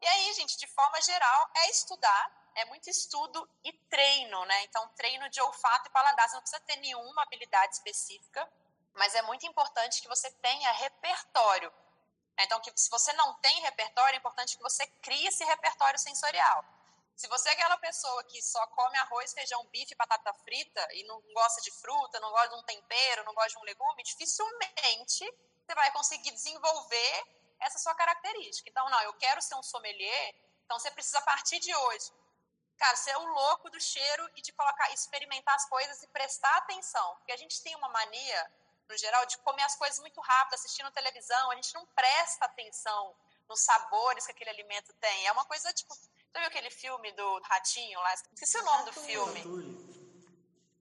E 0.00 0.06
aí, 0.06 0.32
gente, 0.34 0.58
de 0.58 0.66
forma 0.66 1.00
geral, 1.00 1.50
é 1.56 1.70
estudar 1.70 2.42
é 2.54 2.64
muito 2.66 2.88
estudo 2.90 3.48
e 3.64 3.72
treino, 3.88 4.44
né? 4.44 4.64
Então, 4.64 4.86
treino 4.88 5.28
de 5.30 5.40
olfato 5.40 5.88
e 5.88 5.90
paladar. 5.90 6.28
Você 6.28 6.34
não 6.34 6.42
precisa 6.42 6.60
ter 6.62 6.76
nenhuma 6.76 7.22
habilidade 7.22 7.74
específica, 7.74 8.48
mas 8.94 9.14
é 9.14 9.22
muito 9.22 9.46
importante 9.46 10.02
que 10.02 10.08
você 10.08 10.30
tenha 10.32 10.70
repertório. 10.72 11.72
Né? 12.36 12.44
Então, 12.44 12.60
que, 12.60 12.72
se 12.76 12.90
você 12.90 13.12
não 13.14 13.34
tem 13.34 13.60
repertório, 13.60 14.16
é 14.16 14.18
importante 14.18 14.56
que 14.56 14.62
você 14.62 14.86
crie 15.02 15.26
esse 15.26 15.44
repertório 15.44 15.98
sensorial. 15.98 16.64
Se 17.16 17.28
você 17.28 17.50
é 17.50 17.52
aquela 17.52 17.76
pessoa 17.76 18.24
que 18.24 18.40
só 18.42 18.66
come 18.68 18.96
arroz, 18.98 19.32
feijão, 19.32 19.64
bife, 19.66 19.94
batata 19.94 20.32
frita 20.44 20.88
e 20.92 21.04
não 21.04 21.20
gosta 21.34 21.60
de 21.60 21.70
fruta, 21.70 22.18
não 22.20 22.30
gosta 22.30 22.48
de 22.48 22.54
um 22.56 22.62
tempero, 22.62 23.24
não 23.24 23.34
gosta 23.34 23.50
de 23.50 23.58
um 23.58 23.62
legume, 23.62 24.02
dificilmente 24.02 25.24
você 25.64 25.74
vai 25.74 25.92
conseguir 25.92 26.32
desenvolver 26.32 27.24
essa 27.60 27.78
sua 27.78 27.94
característica. 27.94 28.68
Então, 28.68 28.88
não, 28.88 29.00
eu 29.02 29.12
quero 29.14 29.40
ser 29.40 29.54
um 29.54 29.62
sommelier, 29.62 30.34
então 30.64 30.78
você 30.78 30.90
precisa 30.90 31.20
partir 31.20 31.60
de 31.60 31.72
hoje 31.74 32.10
cara, 32.82 32.96
ser 32.96 33.16
o 33.16 33.26
louco 33.26 33.70
do 33.70 33.80
cheiro 33.80 34.28
e 34.34 34.42
de 34.42 34.52
colocar, 34.52 34.92
experimentar 34.92 35.54
as 35.54 35.68
coisas 35.68 36.02
e 36.02 36.08
prestar 36.08 36.56
atenção. 36.56 37.16
Porque 37.18 37.30
a 37.30 37.36
gente 37.36 37.62
tem 37.62 37.76
uma 37.76 37.88
mania, 37.88 38.52
no 38.92 38.98
geral, 38.98 39.24
de 39.26 39.38
comer 39.38 39.62
as 39.62 39.74
coisas 39.74 39.98
muito 40.00 40.20
rápido, 40.20 40.54
assistindo 40.54 40.90
televisão, 40.90 41.50
a 41.50 41.54
gente 41.54 41.74
não 41.74 41.86
presta 41.86 42.44
atenção 42.44 43.14
nos 43.48 43.60
sabores 43.60 44.26
que 44.26 44.32
aquele 44.32 44.50
alimento 44.50 44.92
tem. 44.94 45.26
É 45.26 45.32
uma 45.32 45.44
coisa 45.46 45.72
tipo. 45.72 45.94
Você 45.94 46.38
viu 46.38 46.46
aquele 46.46 46.70
filme 46.70 47.12
do 47.12 47.40
Ratinho 47.40 47.98
lá? 48.00 48.14
Esqueci 48.14 48.58
o 48.58 48.64
nome 48.64 48.84
do 48.84 48.92
filme. 48.92 49.42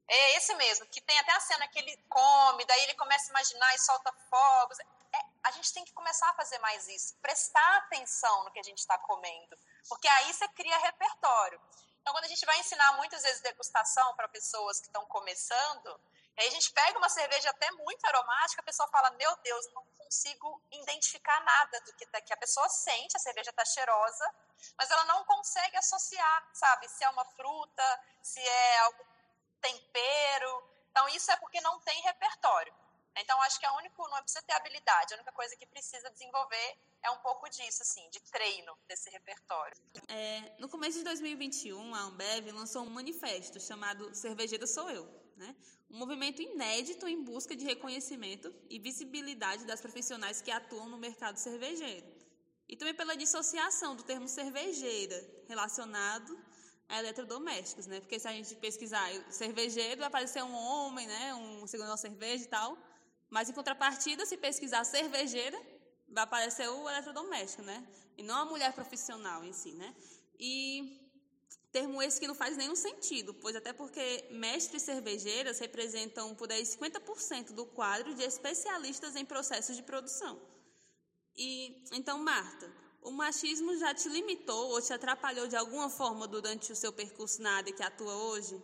É 0.08 0.38
esse 0.38 0.54
mesmo, 0.56 0.86
que 0.88 1.00
tem 1.00 1.18
até 1.20 1.32
a 1.32 1.40
cena 1.40 1.68
que 1.70 1.80
ele 1.80 1.96
come, 2.10 2.66
daí 2.66 2.84
ele 2.84 2.94
começa 2.96 3.28
a 3.28 3.32
imaginar 3.32 3.76
e 3.76 3.80
solta 3.80 4.12
fogos. 4.30 4.78
É, 4.80 5.20
a 5.44 5.52
gente 5.52 5.74
tem 5.74 5.86
que 5.86 5.94
começar 5.94 6.30
a 6.30 6.34
fazer 6.34 6.58
mais 6.60 6.88
isso, 6.90 7.16
prestar 7.22 7.78
atenção 7.78 8.44
no 8.44 8.52
que 8.52 8.60
a 8.60 8.64
gente 8.64 8.80
está 8.80 8.98
comendo, 8.98 9.58
porque 9.88 10.08
aí 10.08 10.34
você 10.34 10.48
cria 10.50 10.78
repertório. 10.80 11.62
Então, 12.02 12.14
quando 12.14 12.26
a 12.26 12.28
gente 12.28 12.46
vai 12.46 12.60
ensinar 12.60 12.94
muitas 12.94 13.24
vezes 13.24 13.42
degustação 13.42 14.14
para 14.16 14.28
pessoas 14.28 14.80
que 14.80 14.88
estão 14.88 15.06
começando, 15.06 16.00
aí 16.38 16.48
a 16.48 16.52
gente 16.52 16.72
pega 16.72 16.98
uma 16.98 17.10
cerveja 17.10 17.50
até 17.50 17.70
muito 17.72 18.06
aromática, 18.06 18.62
a 18.62 18.66
pessoa 18.66 18.88
fala: 18.90 19.12
Meu 19.12 19.36
Deus, 19.38 19.66
não 19.74 19.84
consigo 19.98 20.62
identificar 20.72 21.40
nada 21.44 21.80
do 21.82 21.94
que, 21.94 22.06
tá, 22.08 22.22
que 22.22 22.34
a 22.34 22.38
pessoa 22.38 22.68
sente, 22.70 23.16
a 23.16 23.20
cerveja 23.20 23.50
está 23.50 23.64
cheirosa, 23.64 24.36
mas 24.78 24.92
ela 24.92 25.06
não 25.06 25.24
consegue 25.24 25.78
associar, 25.78 26.50
sabe? 26.54 26.88
Se 26.90 27.04
é 27.04 27.10
uma 27.10 27.26
fruta, 27.26 28.04
se 28.22 28.40
é 28.40 28.80
algum 28.80 29.06
tempero. 29.62 30.64
Então, 30.92 31.08
isso 31.10 31.32
é 31.32 31.38
porque 31.38 31.62
não 31.62 31.80
tem 31.80 32.02
repertório. 32.02 32.74
Então, 33.18 33.42
acho 33.42 33.60
que 33.60 33.66
a 33.66 33.74
única, 33.76 33.96
não 33.98 34.22
precisa 34.22 34.42
ter 34.44 34.54
habilidade, 34.54 35.14
a 35.14 35.18
única 35.18 35.32
coisa 35.34 35.56
que 35.56 35.66
precisa 35.66 36.10
desenvolver 36.12 36.78
é 37.04 37.12
um 37.12 37.18
pouco 37.18 37.50
disso, 37.50 37.84
assim, 37.84 38.08
de 38.10 38.20
treino 38.22 38.78
desse 38.88 39.10
repertório. 39.10 39.76
É, 40.08 40.56
no 40.60 40.70
começo 40.70 41.00
de 41.00 41.04
2021, 41.04 41.96
a 41.96 42.00
Ambev 42.00 42.48
lançou 42.52 42.84
um 42.84 42.90
manifesto 42.90 43.60
chamado 43.60 44.14
Cervejeira 44.16 44.66
Sou 44.66 44.90
Eu, 44.90 45.06
né? 45.42 45.56
Um 45.90 45.98
movimento 45.98 46.42
inédito 46.42 47.08
em 47.08 47.22
busca 47.22 47.56
de 47.56 47.66
reconhecimento 47.66 48.54
e 48.70 48.80
visibilidade 48.80 49.66
das 49.66 49.82
profissionais 49.82 50.42
que 50.42 50.52
atuam 50.52 50.88
no 50.88 50.98
mercado 50.98 51.38
cervejeiro. 51.38 52.08
E 52.70 52.78
também 52.78 52.94
pela 52.94 53.18
dissociação 53.18 53.96
do 53.96 54.04
termo 54.04 54.28
cervejeira 54.28 55.20
relacionado 55.48 56.40
a 56.88 57.00
eletrodomésticos, 57.00 57.88
né? 57.88 58.00
Porque 58.00 58.20
se 58.20 58.28
a 58.28 58.32
gente 58.32 58.56
pesquisar 58.56 59.10
cervejeiro, 59.30 59.98
vai 59.98 60.08
aparecer 60.08 60.44
um 60.44 60.54
homem, 60.54 61.08
né? 61.08 61.36
Um 61.36 61.68
segundo 61.68 61.88
uma 61.88 61.98
cerveja 61.98 62.44
e 62.44 62.48
tal. 62.48 62.78
Mas 63.30 63.50
em 63.50 63.54
contrapartida, 63.54 64.26
se 64.26 64.38
pesquisar 64.38 64.84
cervejeira, 64.84 65.60
vai 66.08 66.24
aparecer 66.24 66.70
o 66.70 66.90
eletrodoméstico, 66.90 67.64
né? 67.64 67.86
E 68.18 68.24
não 68.24 68.38
a 68.38 68.46
mulher 68.46 68.72
profissional 68.74 69.44
em 69.44 69.54
si, 69.54 69.72
né? 69.74 69.96
E 70.40 71.01
termo 71.72 72.02
esse 72.02 72.20
que 72.20 72.28
não 72.28 72.36
faz 72.36 72.58
nenhum 72.58 72.76
sentido, 72.76 73.34
pois 73.34 73.56
até 73.56 73.72
porque 73.72 74.28
mestres 74.32 74.84
cervejeiras 74.84 75.60
representam 75.60 76.36
por 76.36 76.52
aí 76.52 76.64
50% 76.64 77.54
do 77.54 77.66
quadro 77.66 78.14
de 78.14 78.24
especialistas 78.24 79.16
em 79.16 79.26
processos 79.26 79.76
de 79.76 79.84
produção. 79.84 80.40
E 81.36 81.84
então, 81.94 82.20
Marta, 82.20 82.70
o 83.02 83.12
machismo 83.12 83.76
já 83.78 83.94
te 83.94 84.10
limitou 84.10 84.72
ou 84.72 84.82
te 84.82 84.94
atrapalhou 84.94 85.48
de 85.48 85.56
alguma 85.56 85.90
forma 85.90 86.28
durante 86.28 86.72
o 86.72 86.76
seu 86.76 86.92
percurso 86.92 87.42
na 87.42 87.54
área 87.58 87.74
que 87.74 87.82
atua 87.82 88.16
hoje? 88.16 88.62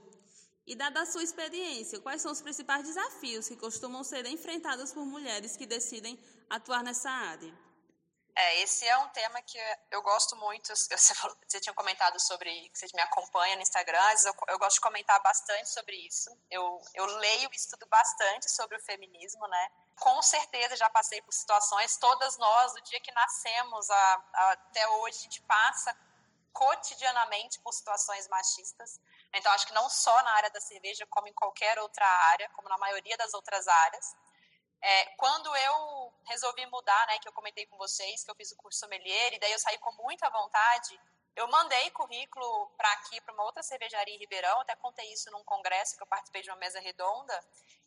E 0.65 0.75
dada 0.75 1.01
a 1.01 1.05
sua 1.05 1.23
experiência, 1.23 2.01
quais 2.01 2.21
são 2.21 2.31
os 2.31 2.41
principais 2.41 2.85
desafios 2.85 3.47
que 3.47 3.55
costumam 3.55 4.03
ser 4.03 4.25
enfrentados 4.25 4.91
por 4.91 5.05
mulheres 5.05 5.55
que 5.55 5.65
decidem 5.65 6.19
atuar 6.49 6.83
nessa 6.83 7.09
área? 7.09 7.66
É, 8.39 8.59
esse 8.61 8.87
é 8.87 8.95
um 8.99 9.09
tema 9.09 9.41
que 9.41 9.57
eu 9.89 9.99
gosto 10.03 10.35
muito. 10.35 10.69
Você, 10.77 10.95
você 10.95 11.59
tinha 11.59 11.73
comentado 11.73 12.19
sobre, 12.19 12.69
que 12.69 12.77
você 12.77 12.87
me 12.93 13.01
acompanha 13.01 13.55
no 13.55 13.63
Instagram, 13.63 13.99
eu, 14.25 14.35
eu, 14.49 14.59
gosto 14.59 14.75
de 14.75 14.81
comentar 14.81 15.19
bastante 15.23 15.67
sobre 15.69 15.95
isso. 16.05 16.29
Eu, 16.51 16.79
eu 16.93 17.05
leio 17.17 17.49
e 17.51 17.55
estudo 17.55 17.87
bastante 17.87 18.49
sobre 18.51 18.77
o 18.77 18.79
feminismo, 18.81 19.47
né? 19.47 19.71
Com 19.99 20.21
certeza 20.21 20.75
já 20.75 20.87
passei 20.87 21.19
por 21.23 21.33
situações, 21.33 21.97
todas 21.97 22.37
nós, 22.37 22.73
do 22.73 22.81
dia 22.83 22.99
que 22.99 23.11
nascemos 23.11 23.89
a, 23.89 24.23
a, 24.33 24.51
até 24.51 24.87
hoje, 24.87 25.17
a 25.17 25.23
gente 25.23 25.41
passa 25.41 25.97
cotidianamente 26.53 27.59
por 27.61 27.73
situações 27.73 28.27
machistas. 28.27 28.99
Então, 29.33 29.51
acho 29.53 29.65
que 29.65 29.73
não 29.73 29.89
só 29.89 30.21
na 30.21 30.31
área 30.33 30.51
da 30.51 30.61
cerveja, 30.61 31.07
como 31.07 31.27
em 31.27 31.33
qualquer 31.33 31.79
outra 31.79 32.05
área, 32.05 32.47
como 32.49 32.69
na 32.69 32.77
maioria 32.77 33.17
das 33.17 33.33
outras 33.33 33.67
áreas. 33.67 34.15
É, 34.81 35.05
quando 35.17 35.55
eu 35.55 35.96
resolvi 36.27 36.65
mudar, 36.67 37.07
né, 37.07 37.19
que 37.19 37.27
eu 37.27 37.33
comentei 37.33 37.65
com 37.65 37.77
vocês, 37.77 38.23
que 38.23 38.31
eu 38.31 38.35
fiz 38.35 38.51
o 38.51 38.55
curso 38.57 38.79
sommelier, 38.79 39.33
e 39.33 39.39
daí 39.39 39.51
eu 39.51 39.59
saí 39.59 39.77
com 39.79 39.91
muita 39.93 40.29
vontade, 40.29 40.99
eu 41.35 41.47
mandei 41.47 41.89
currículo 41.91 42.67
para 42.77 42.91
aqui, 42.93 43.21
para 43.21 43.33
uma 43.33 43.43
outra 43.43 43.61
cervejaria 43.63 44.15
em 44.15 44.19
Ribeirão, 44.19 44.59
até 44.61 44.75
contei 44.75 45.11
isso 45.13 45.29
num 45.31 45.43
congresso 45.43 45.95
que 45.95 46.03
eu 46.03 46.07
participei 46.07 46.41
de 46.41 46.49
uma 46.49 46.57
mesa 46.57 46.79
redonda, 46.79 47.39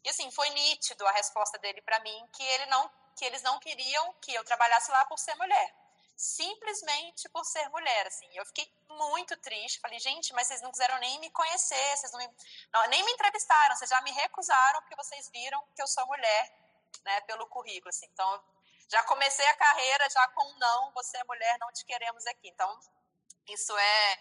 e 0.05 0.09
assim, 0.09 0.31
foi 0.31 0.49
nítido 0.51 1.07
a 1.07 1.13
resposta 1.13 1.59
dele 1.59 1.83
para 1.83 2.01
mim, 2.01 2.29
que, 2.33 2.43
ele 2.43 2.67
não, 2.67 2.91
que 3.17 3.25
eles 3.25 3.43
não 3.43 3.59
queriam 3.59 4.15
que 4.15 4.33
eu 4.35 4.45
trabalhasse 4.45 4.91
lá 4.91 5.05
por 5.05 5.19
ser 5.19 5.35
mulher 5.37 5.75
simplesmente 6.21 7.31
por 7.31 7.43
ser 7.47 7.67
mulher, 7.71 8.07
assim. 8.07 8.29
Eu 8.35 8.45
fiquei 8.45 8.71
muito 8.91 9.35
triste. 9.39 9.81
Falei, 9.81 9.99
gente, 9.99 10.35
mas 10.35 10.49
vocês 10.49 10.61
não 10.61 10.71
quiseram 10.71 10.99
nem 10.99 11.19
me 11.19 11.31
conhecer, 11.31 11.97
vocês 11.97 12.13
não, 12.13 12.19
me, 12.19 12.29
não 12.71 12.89
nem 12.89 13.03
me 13.03 13.13
entrevistaram, 13.13 13.75
vocês 13.75 13.89
já 13.89 14.03
me 14.03 14.11
recusaram 14.11 14.83
porque 14.83 14.97
vocês 14.97 15.31
viram 15.31 15.65
que 15.75 15.81
eu 15.81 15.87
sou 15.87 16.07
mulher, 16.07 16.53
né, 17.05 17.21
pelo 17.23 17.47
currículo, 17.47 17.89
assim. 17.89 18.07
Então, 18.13 18.43
já 18.89 19.03
comecei 19.05 19.47
a 19.47 19.55
carreira 19.55 20.09
já 20.11 20.29
com 20.29 20.59
não, 20.59 20.93
você 20.93 21.17
é 21.17 21.25
mulher, 21.25 21.59
não 21.59 21.73
te 21.73 21.85
queremos 21.85 22.27
aqui. 22.27 22.49
Então, 22.49 22.81
isso 23.49 23.77
é, 23.77 24.19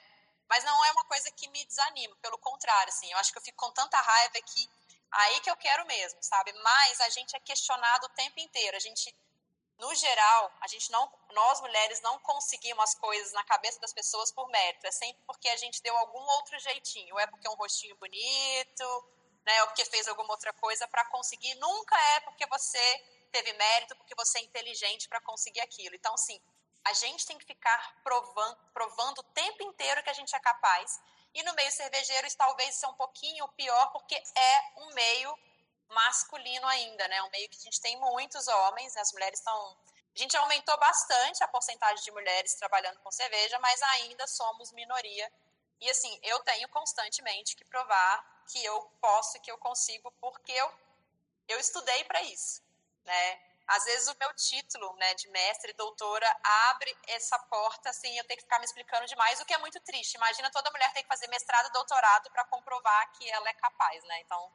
mas 0.48 0.64
não 0.64 0.86
é 0.86 0.92
uma 0.92 1.06
coisa 1.06 1.32
que 1.32 1.48
me 1.50 1.66
desanima, 1.66 2.16
pelo 2.18 2.38
contrário, 2.38 2.90
assim. 2.90 3.12
Eu 3.12 3.18
acho 3.18 3.32
que 3.32 3.38
eu 3.38 3.44
fico 3.44 3.58
com 3.58 3.72
tanta 3.72 4.00
raiva 4.00 4.34
que 4.34 4.70
aí 5.12 5.40
que 5.42 5.50
eu 5.50 5.58
quero 5.58 5.86
mesmo, 5.86 6.22
sabe? 6.22 6.54
Mas 6.54 7.02
a 7.02 7.10
gente 7.10 7.36
é 7.36 7.40
questionado 7.40 8.06
o 8.06 8.10
tempo 8.10 8.40
inteiro. 8.40 8.78
A 8.78 8.80
gente 8.80 9.16
no 9.80 9.96
geral, 9.96 10.52
a 10.60 10.68
gente 10.68 10.92
não, 10.92 11.10
nós 11.32 11.62
mulheres 11.62 12.02
não 12.02 12.20
conseguimos 12.20 12.84
as 12.84 12.96
coisas 12.96 13.32
na 13.32 13.44
cabeça 13.46 13.80
das 13.80 13.94
pessoas 13.94 14.30
por 14.32 14.50
mérito. 14.50 14.86
É 14.86 14.92
sempre 14.92 15.24
porque 15.26 15.48
a 15.48 15.56
gente 15.56 15.82
deu 15.82 15.96
algum 15.98 16.20
outro 16.20 16.60
jeitinho. 16.60 17.16
Ou 17.16 17.20
é 17.20 17.26
porque 17.26 17.48
é 17.48 17.50
um 17.50 17.56
rostinho 17.56 17.96
bonito, 17.96 19.06
né? 19.50 19.62
Ou 19.64 19.68
porque 19.68 19.84
fez 19.86 20.08
alguma 20.08 20.32
outra 20.32 20.54
coisa 20.54 20.88
para 20.88 21.04
conseguir. 21.06 21.56
Nunca 21.56 21.96
é 22.16 22.20
porque 22.20 22.46
você 22.46 22.86
teve 23.32 23.52
mérito, 23.54 23.96
porque 23.96 24.14
você 24.16 24.38
é 24.38 24.42
inteligente 24.44 25.10
para 25.10 25.20
conseguir 25.22 25.62
aquilo. 25.62 25.96
Então, 25.96 26.16
sim, 26.18 26.40
a 26.86 26.94
gente 26.94 27.26
tem 27.26 27.38
que 27.38 27.46
ficar 27.46 27.96
provando, 28.04 28.58
provando 28.74 29.20
o 29.20 29.24
tempo 29.24 29.64
inteiro 29.64 30.04
que 30.04 30.10
a 30.10 30.14
gente 30.14 30.36
é 30.36 30.40
capaz. 30.40 31.00
E 31.34 31.42
no 31.44 31.54
meio 31.54 31.72
cervejeiro, 31.72 32.28
isso 32.28 32.38
talvez 32.38 32.76
seja 32.76 32.88
um 32.90 32.94
pouquinho 32.94 33.48
pior, 33.50 33.92
porque 33.92 34.16
é 34.16 34.62
um 34.78 34.94
meio 34.94 35.36
masculino 35.90 36.68
ainda, 36.68 37.08
né? 37.08 37.22
Um 37.24 37.30
meio 37.32 37.50
que 37.50 37.58
a 37.58 37.62
gente 37.62 37.82
tem 37.82 37.98
muitos 37.98 38.48
homens, 38.48 38.96
as 38.98 39.12
mulheres 39.14 39.40
estão. 39.40 39.78
A 40.16 40.20
gente 40.20 40.38
aumentou 40.38 40.78
bastante 40.78 41.44
a 41.44 41.48
porcentagem 41.48 42.04
de 42.04 42.12
mulheres 42.12 42.54
trabalhando 42.56 43.00
com 43.00 43.12
cerveja, 43.12 43.58
mas 43.60 43.82
ainda 43.82 44.28
somos 44.28 44.72
minoria. 44.74 45.32
E 45.82 45.90
assim, 45.90 46.20
eu 46.24 46.40
tenho 46.42 46.68
constantemente 46.70 47.56
que 47.56 47.66
provar 47.66 48.44
que 48.52 48.64
eu 48.64 48.82
posso 49.00 49.40
que 49.40 49.52
eu 49.52 49.58
consigo, 49.58 50.12
porque 50.20 50.52
eu, 50.52 50.72
eu 51.48 51.60
estudei 51.60 52.04
para 52.06 52.22
isso, 52.24 52.62
né? 53.06 53.40
Às 53.68 53.86
vezes 53.86 54.08
o 54.08 54.18
meu 54.20 54.34
título, 54.34 54.96
né, 54.96 55.14
de 55.14 55.30
mestre, 55.30 55.72
doutora, 55.74 56.28
abre 56.70 56.98
essa 57.08 57.38
porta, 57.38 57.92
assim, 57.92 58.18
eu 58.18 58.24
tenho 58.24 58.40
que 58.40 58.44
ficar 58.44 58.58
me 58.58 58.66
explicando 58.66 59.06
demais, 59.06 59.40
o 59.40 59.46
que 59.46 59.54
é 59.54 59.60
muito 59.60 59.80
triste. 59.82 60.16
Imagina 60.16 60.50
toda 60.50 60.72
mulher 60.72 60.92
ter 60.92 61.04
que 61.04 61.08
fazer 61.08 61.28
mestrado, 61.28 61.72
doutorado 61.72 62.32
para 62.32 62.44
comprovar 62.46 63.12
que 63.12 63.30
ela 63.30 63.48
é 63.48 63.54
capaz, 63.54 64.04
né? 64.06 64.22
Então, 64.22 64.52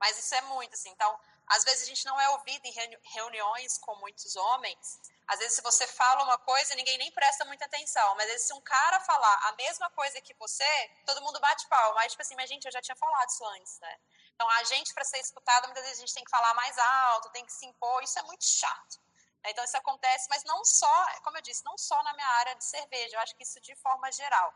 mas 0.00 0.18
isso 0.18 0.34
é 0.34 0.40
muito, 0.42 0.72
assim. 0.72 0.88
Então, 0.88 1.20
às 1.48 1.64
vezes 1.64 1.82
a 1.82 1.86
gente 1.86 2.04
não 2.06 2.20
é 2.20 2.28
ouvido 2.30 2.64
em 2.64 2.74
reuniões 3.02 3.78
com 3.78 3.94
muitos 3.96 4.34
homens. 4.36 5.00
Às 5.26 5.38
vezes, 5.38 5.56
se 5.56 5.62
você 5.62 5.86
fala 5.86 6.22
uma 6.24 6.38
coisa, 6.38 6.74
ninguém 6.74 6.98
nem 6.98 7.10
presta 7.10 7.44
muita 7.44 7.64
atenção. 7.64 8.14
Mas 8.16 8.42
se 8.42 8.52
um 8.52 8.60
cara 8.60 9.00
falar 9.00 9.34
a 9.48 9.52
mesma 9.52 9.90
coisa 9.90 10.20
que 10.20 10.34
você, 10.34 10.90
todo 11.06 11.22
mundo 11.22 11.40
bate 11.40 11.66
pau. 11.68 11.94
Mas, 11.94 12.12
tipo 12.12 12.22
assim, 12.22 12.34
mas 12.36 12.48
gente, 12.48 12.66
eu 12.66 12.72
já 12.72 12.82
tinha 12.82 12.96
falado 12.96 13.28
isso 13.28 13.44
antes, 13.46 13.78
né? 13.80 13.98
Então, 14.34 14.48
a 14.50 14.64
gente, 14.64 14.92
para 14.92 15.04
ser 15.04 15.18
escutado, 15.18 15.64
muitas 15.66 15.82
vezes 15.84 15.98
a 15.98 16.00
gente 16.00 16.14
tem 16.14 16.24
que 16.24 16.30
falar 16.30 16.52
mais 16.54 16.76
alto, 16.78 17.30
tem 17.30 17.44
que 17.44 17.52
se 17.52 17.64
impor. 17.66 18.02
Isso 18.02 18.18
é 18.18 18.22
muito 18.22 18.44
chato. 18.44 19.00
Então, 19.46 19.64
isso 19.64 19.76
acontece, 19.76 20.26
mas 20.30 20.42
não 20.44 20.64
só, 20.64 21.20
como 21.22 21.36
eu 21.36 21.42
disse, 21.42 21.64
não 21.64 21.76
só 21.76 22.02
na 22.02 22.14
minha 22.14 22.26
área 22.26 22.54
de 22.54 22.64
cerveja. 22.64 23.16
Eu 23.16 23.20
acho 23.20 23.34
que 23.36 23.42
isso 23.42 23.60
de 23.60 23.74
forma 23.76 24.10
geral. 24.12 24.52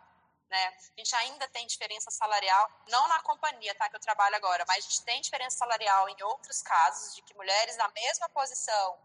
Né? 0.48 0.66
A 0.66 1.00
gente 1.00 1.14
ainda 1.16 1.46
tem 1.48 1.66
diferença 1.66 2.10
salarial, 2.10 2.70
não 2.88 3.06
na 3.08 3.20
companhia 3.20 3.74
tá, 3.74 3.88
que 3.88 3.96
eu 3.96 4.00
trabalho 4.00 4.34
agora, 4.36 4.64
mas 4.66 4.78
a 4.78 4.88
gente 4.88 5.02
tem 5.02 5.20
diferença 5.20 5.58
salarial 5.58 6.08
em 6.08 6.22
outros 6.22 6.62
casos, 6.62 7.14
de 7.14 7.22
que 7.22 7.34
mulheres 7.34 7.76
na 7.76 7.88
mesma 7.88 8.28
posição, 8.30 8.98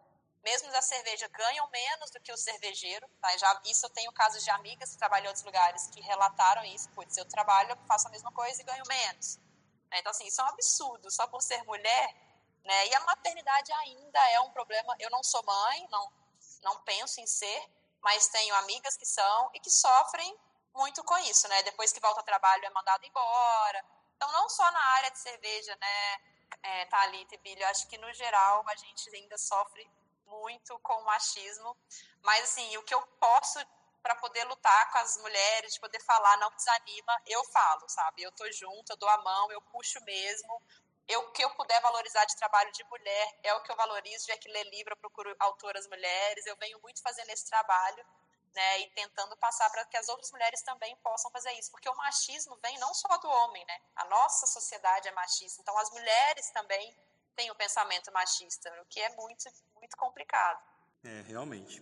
mesmo 0.43 0.71
da 0.71 0.81
cerveja, 0.81 1.27
ganham 1.29 1.67
menos 1.69 2.11
do 2.11 2.19
que 2.19 2.31
o 2.31 2.37
cervejeiro. 2.37 3.07
Tá? 3.21 3.35
Já, 3.37 3.61
isso 3.65 3.85
eu 3.85 3.89
tenho 3.89 4.11
casos 4.11 4.43
de 4.43 4.51
amigas 4.51 4.91
que 4.91 4.97
trabalham 4.97 5.25
em 5.25 5.27
outros 5.27 5.45
lugares 5.45 5.87
que 5.87 6.01
relataram 6.01 6.63
isso. 6.65 6.89
Putz, 6.89 7.17
eu 7.17 7.25
trabalho, 7.25 7.77
faço 7.87 8.07
a 8.07 8.11
mesma 8.11 8.31
coisa 8.31 8.61
e 8.61 8.65
ganho 8.65 8.83
menos. 8.87 9.37
Né? 9.89 9.99
Então, 9.99 10.11
assim, 10.11 10.25
isso 10.25 10.41
é 10.41 10.43
um 10.43 10.47
absurdo, 10.47 11.09
só 11.09 11.27
por 11.27 11.41
ser 11.41 11.63
mulher. 11.63 12.15
Né? 12.63 12.87
E 12.87 12.95
a 12.95 12.99
maternidade 13.01 13.71
ainda 13.71 14.31
é 14.31 14.39
um 14.41 14.51
problema. 14.51 14.95
Eu 14.99 15.09
não 15.09 15.23
sou 15.23 15.41
mãe, 15.43 15.87
não, 15.89 16.11
não 16.61 16.81
penso 16.81 17.21
em 17.21 17.27
ser, 17.27 17.69
mas 18.01 18.27
tenho 18.27 18.53
amigas 18.55 18.97
que 18.97 19.05
são 19.05 19.49
e 19.53 19.59
que 19.61 19.69
sofrem 19.69 20.37
muito 20.73 21.03
com 21.03 21.17
isso, 21.19 21.47
né? 21.47 21.63
Depois 21.63 21.91
que 21.91 21.99
volta 21.99 22.19
ao 22.19 22.25
trabalho 22.25 22.65
é 22.65 22.69
mandado 22.69 23.05
embora. 23.05 23.85
Então, 24.15 24.31
não 24.31 24.49
só 24.49 24.69
na 24.71 24.85
área 24.95 25.11
de 25.11 25.19
cerveja, 25.19 25.75
né, 25.75 26.21
é, 26.61 26.85
Thalita 26.85 27.35
e 27.35 27.37
Billy, 27.39 27.63
acho 27.65 27.87
que 27.87 27.97
no 27.97 28.11
geral 28.13 28.63
a 28.67 28.75
gente 28.75 29.15
ainda 29.15 29.37
sofre 29.37 29.89
muito 30.25 30.77
com 30.79 30.93
o 30.93 31.05
machismo. 31.05 31.75
Mas, 32.21 32.43
assim, 32.43 32.77
o 32.77 32.83
que 32.83 32.93
eu 32.93 33.01
posso 33.19 33.59
para 34.01 34.15
poder 34.15 34.43
lutar 34.45 34.91
com 34.91 34.97
as 34.97 35.15
mulheres, 35.17 35.73
de 35.73 35.79
poder 35.79 35.99
falar, 36.01 36.35
não 36.37 36.51
desanima, 36.51 37.21
eu 37.25 37.41
falo, 37.45 37.87
sabe? 37.87 38.21
Eu 38.21 38.31
tô 38.33 38.49
junto, 38.51 38.91
eu 38.91 38.97
dou 38.97 39.07
a 39.07 39.17
mão, 39.19 39.49
eu 39.49 39.61
puxo 39.61 39.97
mesmo, 40.03 40.61
eu, 41.07 41.21
o 41.21 41.31
que 41.31 41.43
eu 41.43 41.49
puder 41.51 41.81
valorizar 41.81 42.25
de 42.25 42.35
trabalho 42.35 42.71
de 42.73 42.83
mulher 42.85 43.39
é 43.43 43.53
o 43.53 43.61
que 43.61 43.71
eu 43.71 43.75
valorizo, 43.75 44.27
já 44.27 44.37
que 44.37 44.49
ler 44.49 44.63
livro 44.69 44.93
eu 44.93 44.97
procuro 44.97 45.33
autoras 45.39 45.87
mulheres, 45.87 46.45
eu 46.45 46.55
venho 46.57 46.79
muito 46.81 47.01
fazendo 47.01 47.29
esse 47.29 47.45
trabalho, 47.45 48.05
né, 48.53 48.79
e 48.81 48.89
tentando 48.91 49.35
passar 49.37 49.69
para 49.69 49.85
que 49.85 49.97
as 49.97 50.07
outras 50.09 50.31
mulheres 50.31 50.61
também 50.61 50.95
possam 50.97 51.31
fazer 51.31 51.51
isso, 51.53 51.71
porque 51.71 51.89
o 51.89 51.95
machismo 51.95 52.57
vem 52.61 52.77
não 52.79 52.93
só 52.93 53.17
do 53.17 53.27
homem, 53.27 53.65
né, 53.65 53.79
a 53.95 54.05
nossa 54.05 54.47
sociedade 54.47 55.07
é 55.07 55.11
machista, 55.11 55.61
então 55.61 55.77
as 55.77 55.89
mulheres 55.91 56.49
também 56.51 56.95
têm 57.35 57.49
o 57.51 57.55
pensamento 57.55 58.11
machista, 58.11 58.69
o 58.81 58.85
que 58.85 58.99
é 58.99 59.09
muito, 59.15 59.43
muito 59.75 59.97
complicado. 59.97 60.59
É, 61.03 61.21
realmente. 61.21 61.81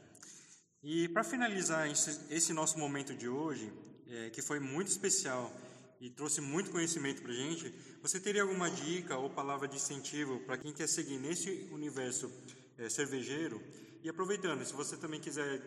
E 0.82 1.08
para 1.10 1.24
finalizar 1.24 1.88
esse 1.88 2.54
nosso 2.54 2.80
momento 2.80 3.14
de 3.14 3.30
hoje, 3.30 3.72
é, 4.08 4.30
que 4.30 4.42
foi 4.42 4.60
muito 4.60 4.88
especial 4.88 5.52
e 6.00 6.10
trouxe 6.10 6.42
muito 6.42 6.72
conhecimento 6.72 7.22
para 7.22 7.32
gente, 7.32 7.70
você 8.02 8.20
teria 8.20 8.42
alguma 8.42 8.72
dica 8.72 9.16
ou 9.18 9.30
palavra 9.30 9.68
de 9.68 9.76
incentivo 9.76 10.40
para 10.40 10.58
quem 10.58 10.74
quer 10.74 10.88
seguir 10.88 11.20
nesse 11.20 11.70
universo 11.72 12.32
é, 12.80 12.90
cervejeiro? 12.90 13.62
E 14.04 14.10
aproveitando, 14.10 14.66
se 14.66 14.74
você 14.74 14.98
também 14.98 15.20
quiser 15.22 15.62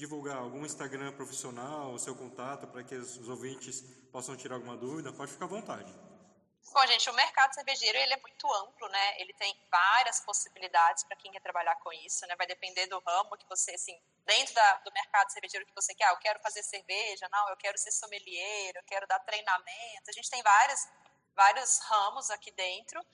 divulgar 0.00 0.38
algum 0.38 0.64
Instagram 0.64 1.12
profissional, 1.12 1.92
o 1.92 1.98
seu 1.98 2.16
contato, 2.16 2.66
para 2.66 2.82
que 2.82 2.94
os 2.94 3.28
ouvintes 3.28 3.82
possam 4.10 4.34
tirar 4.34 4.54
alguma 4.54 4.76
dúvida, 4.76 5.12
pode 5.12 5.30
ficar 5.30 5.44
à 5.44 5.48
vontade. 5.48 5.92
Bom, 6.72 6.86
gente, 6.86 7.10
o 7.10 7.12
mercado 7.12 7.52
cervejeiro 7.52 7.98
ele 7.98 8.14
é 8.14 8.20
muito 8.20 8.50
amplo, 8.62 8.88
né? 8.88 9.20
Ele 9.20 9.34
tem 9.34 9.54
várias 9.70 10.20
possibilidades 10.20 11.04
para 11.04 11.16
quem 11.16 11.30
quer 11.32 11.40
trabalhar 11.40 11.74
com 11.76 11.92
isso, 11.92 12.26
né? 12.26 12.34
Vai 12.36 12.46
depender 12.46 12.86
do 12.86 12.98
ramo 13.00 13.36
que 13.36 13.46
você, 13.46 13.72
assim, 13.72 14.00
dentro 14.24 14.54
da, 14.54 14.76
do 14.76 14.92
mercado 14.92 15.30
cervejeiro 15.32 15.66
que 15.66 15.74
você 15.74 15.94
quer. 15.94 16.04
Ah, 16.04 16.12
eu 16.12 16.18
quero 16.18 16.40
fazer 16.40 16.62
cerveja, 16.62 17.28
não, 17.30 17.50
eu 17.50 17.56
quero 17.56 17.76
ser 17.76 17.90
sommelier, 17.90 18.72
eu 18.74 18.84
quero 18.84 19.06
dar 19.06 19.18
treinamento. 19.20 20.08
A 20.08 20.12
gente 20.12 20.30
tem 20.30 20.42
vários, 20.42 20.88
vários 21.34 21.78
ramos 21.80 22.30
aqui 22.30 22.50
dentro. 22.52 23.04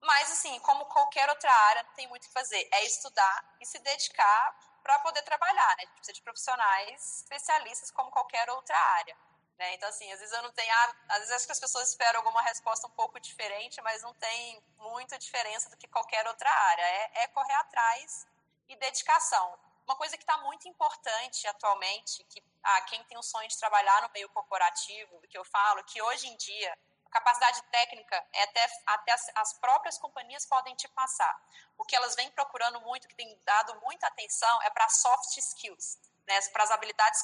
Mas, 0.00 0.32
assim, 0.32 0.58
como 0.60 0.86
qualquer 0.86 1.28
outra 1.28 1.52
área, 1.52 1.84
tem 1.94 2.08
muito 2.08 2.24
o 2.24 2.26
que 2.26 2.32
fazer. 2.32 2.68
É 2.72 2.84
estudar 2.84 3.56
e 3.60 3.66
se 3.66 3.78
dedicar 3.78 4.75
para 4.86 5.00
poder 5.00 5.22
trabalhar, 5.22 5.76
né? 5.76 5.78
A 5.78 5.80
gente 5.80 5.94
precisa 5.94 6.12
de 6.12 6.22
profissionais 6.22 7.22
especialistas 7.22 7.90
como 7.90 8.08
qualquer 8.12 8.48
outra 8.50 8.78
área. 8.78 9.16
Né? 9.58 9.74
Então, 9.74 9.88
assim, 9.88 10.10
às 10.12 10.20
vezes 10.20 10.32
eu 10.32 10.42
não 10.42 10.52
tenho. 10.52 10.72
Ah, 10.72 10.94
às 11.08 11.18
vezes 11.18 11.32
acho 11.32 11.46
que 11.46 11.52
as 11.52 11.58
pessoas 11.58 11.88
esperam 11.88 12.20
alguma 12.20 12.40
resposta 12.42 12.86
um 12.86 12.90
pouco 12.90 13.18
diferente, 13.18 13.82
mas 13.82 14.02
não 14.02 14.14
tem 14.14 14.62
muita 14.78 15.18
diferença 15.18 15.68
do 15.68 15.76
que 15.76 15.88
qualquer 15.88 16.24
outra 16.28 16.48
área. 16.48 16.82
É, 16.82 17.22
é 17.24 17.26
correr 17.28 17.54
atrás 17.54 18.28
e 18.68 18.76
dedicação. 18.76 19.58
Uma 19.84 19.96
coisa 19.96 20.16
que 20.16 20.22
está 20.22 20.38
muito 20.38 20.68
importante 20.68 21.48
atualmente, 21.48 22.22
que 22.24 22.40
ah, 22.62 22.80
quem 22.82 23.02
tem 23.04 23.18
o 23.18 23.22
sonho 23.22 23.48
de 23.48 23.58
trabalhar 23.58 24.02
no 24.02 24.10
meio 24.10 24.28
corporativo, 24.28 25.20
que 25.28 25.38
eu 25.38 25.44
falo, 25.44 25.82
que 25.84 26.00
hoje 26.00 26.28
em 26.28 26.36
dia 26.36 26.78
capacidade 27.20 27.62
técnica 27.70 28.16
é 28.32 28.42
até, 28.42 28.70
até 28.86 29.12
as, 29.12 29.30
as 29.34 29.52
próprias 29.54 29.98
companhias 29.98 30.46
podem 30.46 30.74
te 30.74 30.88
passar. 30.88 31.34
O 31.78 31.84
que 31.84 31.96
elas 31.96 32.14
vêm 32.14 32.30
procurando 32.30 32.80
muito, 32.80 33.08
que 33.08 33.14
tem 33.14 33.38
dado 33.44 33.80
muita 33.80 34.06
atenção, 34.06 34.62
é 34.62 34.70
para 34.70 34.88
soft 34.88 35.36
skills, 35.36 35.98
né, 36.26 36.40
para 36.52 36.64
as 36.64 36.70
habilidades 36.70 37.22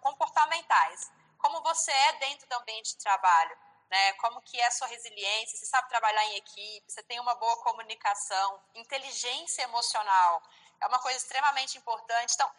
comportamentais 0.00 1.10
como 1.42 1.60
você 1.60 1.90
é 1.90 2.12
dentro 2.14 2.48
do 2.48 2.54
ambiente 2.54 2.96
de 2.96 3.02
trabalho, 3.02 3.58
né? 3.90 4.12
Como 4.14 4.40
que 4.42 4.58
é 4.60 4.66
a 4.66 4.70
sua 4.70 4.86
resiliência, 4.86 5.58
você 5.58 5.66
sabe 5.66 5.88
trabalhar 5.88 6.24
em 6.26 6.36
equipe, 6.36 6.84
você 6.90 7.02
tem 7.02 7.18
uma 7.18 7.34
boa 7.34 7.56
comunicação, 7.64 8.62
inteligência 8.76 9.62
emocional, 9.62 10.40
é 10.80 10.86
uma 10.86 11.00
coisa 11.00 11.18
extremamente 11.18 11.76
importante. 11.76 12.34
Então, 12.34 12.50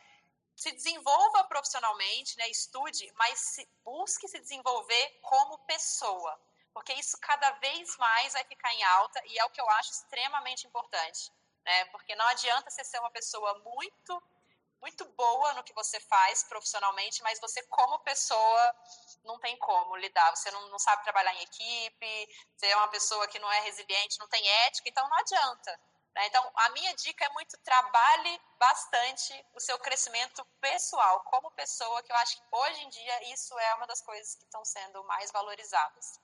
se 0.56 0.72
desenvolva 0.74 1.46
profissionalmente, 1.46 2.38
né? 2.38 2.50
Estude, 2.50 3.10
mas 3.16 3.40
se, 3.40 3.68
busque 3.86 4.28
se 4.28 4.40
desenvolver 4.40 5.20
como 5.22 5.58
pessoa, 5.60 6.40
porque 6.74 6.94
isso 6.94 7.18
cada 7.20 7.52
vez 7.52 7.96
mais 7.98 8.34
vai 8.34 8.44
ficar 8.46 8.74
em 8.74 8.84
alta 8.84 9.22
e 9.26 9.40
é 9.40 9.46
o 9.46 9.50
que 9.50 9.62
eu 9.62 9.70
acho 9.72 9.92
extremamente 9.92 10.68
importante, 10.68 11.32
né? 11.66 11.86
Porque 11.86 12.16
não 12.16 12.28
adianta 12.28 12.70
você 12.70 12.84
ser 12.84 13.00
uma 13.00 13.12
pessoa 13.12 13.60
muito 13.60 14.24
muito 14.84 15.06
boa 15.14 15.54
no 15.54 15.64
que 15.64 15.74
você 15.74 15.98
faz 16.02 16.44
profissionalmente, 16.44 17.24
mas 17.24 17.40
você, 17.40 17.64
como 17.68 18.00
pessoa, 18.00 18.76
não 19.24 19.40
tem 19.40 19.56
como 19.58 19.96
lidar. 19.96 20.30
Você 20.36 20.52
não, 20.52 20.68
não 20.68 20.78
sabe 20.78 21.04
trabalhar 21.04 21.34
em 21.36 21.42
equipe, 21.42 22.30
você 22.54 22.68
é 22.68 22.76
uma 22.76 22.90
pessoa 22.90 23.26
que 23.30 23.40
não 23.40 23.50
é 23.50 23.62
resiliente, 23.62 24.20
não 24.20 24.28
tem 24.28 24.46
ética, 24.66 24.90
então 24.90 25.08
não 25.08 25.18
adianta. 25.20 25.80
Né? 26.14 26.28
Então, 26.28 26.52
a 26.56 26.70
minha 26.72 26.94
dica 26.96 27.26
é 27.26 27.30
muito 27.30 27.58
trabalhe 27.60 28.42
bastante 28.60 29.46
o 29.54 29.60
seu 29.60 29.80
crescimento 29.80 30.46
pessoal, 30.60 31.22
como 31.22 31.50
pessoa, 31.52 32.04
que 32.04 32.12
eu 32.12 32.18
acho 32.18 32.36
que 32.36 32.44
hoje 32.52 32.82
em 32.82 32.90
dia 32.90 33.34
isso 33.34 33.58
é 33.58 33.76
uma 33.76 33.88
das 33.88 34.02
coisas 34.02 34.36
que 34.36 34.44
estão 34.44 34.66
sendo 34.66 35.02
mais 35.06 35.32
valorizadas. 35.32 36.20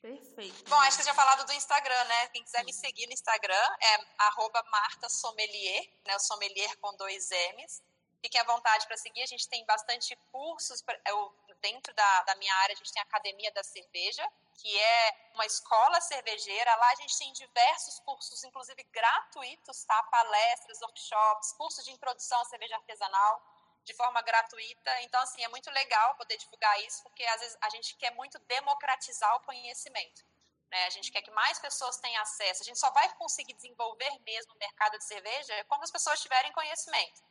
Perfeito. 0.00 0.64
Bom, 0.68 0.76
acho 0.76 0.90
que 0.90 0.96
você 0.96 1.02
tinha 1.02 1.14
falado 1.14 1.44
do 1.44 1.52
Instagram, 1.52 2.04
né? 2.04 2.28
Quem 2.28 2.42
quiser 2.44 2.64
me 2.64 2.72
seguir 2.72 3.06
no 3.06 3.12
Instagram 3.12 3.76
é 3.80 4.06
arroba 4.18 4.62
Marta 4.70 5.08
Sommelier, 5.08 5.88
né? 6.06 6.14
O 6.14 6.20
sommelier 6.20 6.76
com 6.78 6.94
dois 6.96 7.30
M's. 7.30 7.82
Fiquem 8.20 8.40
à 8.40 8.44
vontade 8.44 8.86
para 8.86 8.96
seguir. 8.96 9.22
A 9.22 9.26
gente 9.26 9.48
tem 9.48 9.64
bastante 9.64 10.14
cursos. 10.30 10.84
Eu, 11.06 11.34
dentro 11.60 11.92
da, 11.94 12.22
da 12.22 12.34
minha 12.36 12.54
área, 12.62 12.74
a 12.74 12.76
gente 12.76 12.92
tem 12.92 13.00
a 13.00 13.04
Academia 13.04 13.50
da 13.52 13.62
Cerveja, 13.64 14.24
que 14.54 14.78
é 14.78 15.30
uma 15.34 15.46
escola 15.46 16.00
cervejeira. 16.00 16.76
Lá 16.76 16.90
a 16.90 16.94
gente 16.96 17.18
tem 17.18 17.32
diversos 17.32 17.98
cursos, 18.00 18.42
inclusive 18.44 18.82
gratuitos, 18.84 19.84
tá? 19.84 20.00
Palestras, 20.04 20.80
workshops, 20.80 21.52
cursos 21.52 21.84
de 21.84 21.92
introdução 21.92 22.40
à 22.40 22.44
cerveja 22.44 22.76
artesanal 22.76 23.42
de 23.88 23.94
forma 23.94 24.20
gratuita. 24.20 25.02
Então, 25.02 25.20
assim, 25.22 25.42
é 25.42 25.48
muito 25.48 25.70
legal 25.70 26.14
poder 26.16 26.36
divulgar 26.36 26.78
isso, 26.84 27.02
porque 27.02 27.24
às 27.24 27.40
vezes 27.40 27.56
a 27.62 27.70
gente 27.70 27.96
quer 27.96 28.12
muito 28.14 28.38
democratizar 28.40 29.34
o 29.36 29.40
conhecimento. 29.40 30.22
Né? 30.70 30.84
A 30.84 30.90
gente 30.90 31.10
quer 31.10 31.22
que 31.22 31.30
mais 31.30 31.58
pessoas 31.58 31.96
tenham 31.96 32.20
acesso. 32.20 32.62
A 32.62 32.66
gente 32.66 32.78
só 32.78 32.90
vai 32.90 33.08
conseguir 33.14 33.54
desenvolver 33.54 34.12
mesmo 34.26 34.52
o 34.52 34.58
mercado 34.58 34.98
de 34.98 35.04
cerveja 35.04 35.64
quando 35.64 35.84
as 35.84 35.90
pessoas 35.90 36.20
tiverem 36.20 36.52
conhecimento. 36.52 37.22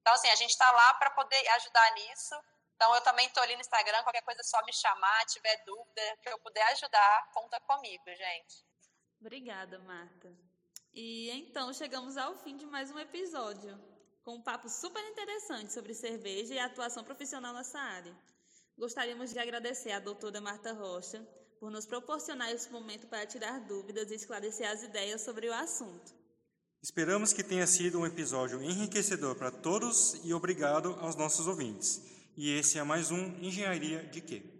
Então, 0.00 0.14
assim, 0.14 0.30
a 0.30 0.36
gente 0.36 0.50
está 0.50 0.70
lá 0.72 0.94
para 0.94 1.10
poder 1.10 1.46
ajudar 1.58 1.92
nisso. 1.92 2.34
Então, 2.74 2.94
eu 2.94 3.02
também 3.02 3.26
estou 3.26 3.42
ali 3.42 3.54
no 3.54 3.60
Instagram, 3.60 4.02
qualquer 4.02 4.22
coisa 4.22 4.40
é 4.40 4.44
só 4.44 4.64
me 4.64 4.72
chamar, 4.72 5.26
tiver 5.26 5.62
dúvida, 5.66 6.16
que 6.22 6.30
eu 6.30 6.38
puder 6.38 6.66
ajudar, 6.72 7.30
conta 7.34 7.60
comigo, 7.60 8.04
gente. 8.06 8.64
Obrigada, 9.20 9.78
Marta. 9.80 10.32
E 10.94 11.30
então 11.30 11.74
chegamos 11.74 12.16
ao 12.16 12.38
fim 12.38 12.56
de 12.56 12.64
mais 12.64 12.90
um 12.90 12.98
episódio, 12.98 13.78
com 14.26 14.34
um 14.34 14.42
papo 14.42 14.68
super 14.68 15.00
interessante 15.08 15.72
sobre 15.72 15.94
cerveja 15.94 16.52
e 16.52 16.58
atuação 16.58 17.04
profissional 17.04 17.54
nessa 17.54 17.78
área. 17.78 18.12
Gostaríamos 18.76 19.30
de 19.30 19.38
agradecer 19.38 19.92
à 19.92 20.00
doutora 20.00 20.40
Marta 20.40 20.72
Rocha 20.72 21.24
por 21.60 21.70
nos 21.70 21.86
proporcionar 21.86 22.50
esse 22.50 22.68
momento 22.68 23.06
para 23.06 23.24
tirar 23.24 23.60
dúvidas 23.60 24.10
e 24.10 24.16
esclarecer 24.16 24.68
as 24.68 24.82
ideias 24.82 25.20
sobre 25.20 25.48
o 25.48 25.54
assunto. 25.54 26.12
Esperamos 26.82 27.32
que 27.32 27.44
tenha 27.44 27.68
sido 27.68 28.00
um 28.00 28.06
episódio 28.06 28.60
enriquecedor 28.60 29.36
para 29.36 29.52
todos 29.52 30.20
e 30.24 30.34
obrigado 30.34 30.96
aos 31.00 31.14
nossos 31.14 31.46
ouvintes. 31.46 32.02
E 32.36 32.50
esse 32.50 32.80
é 32.80 32.82
mais 32.82 33.12
um 33.12 33.38
Engenharia 33.40 34.02
de 34.08 34.20
Quê? 34.20 34.55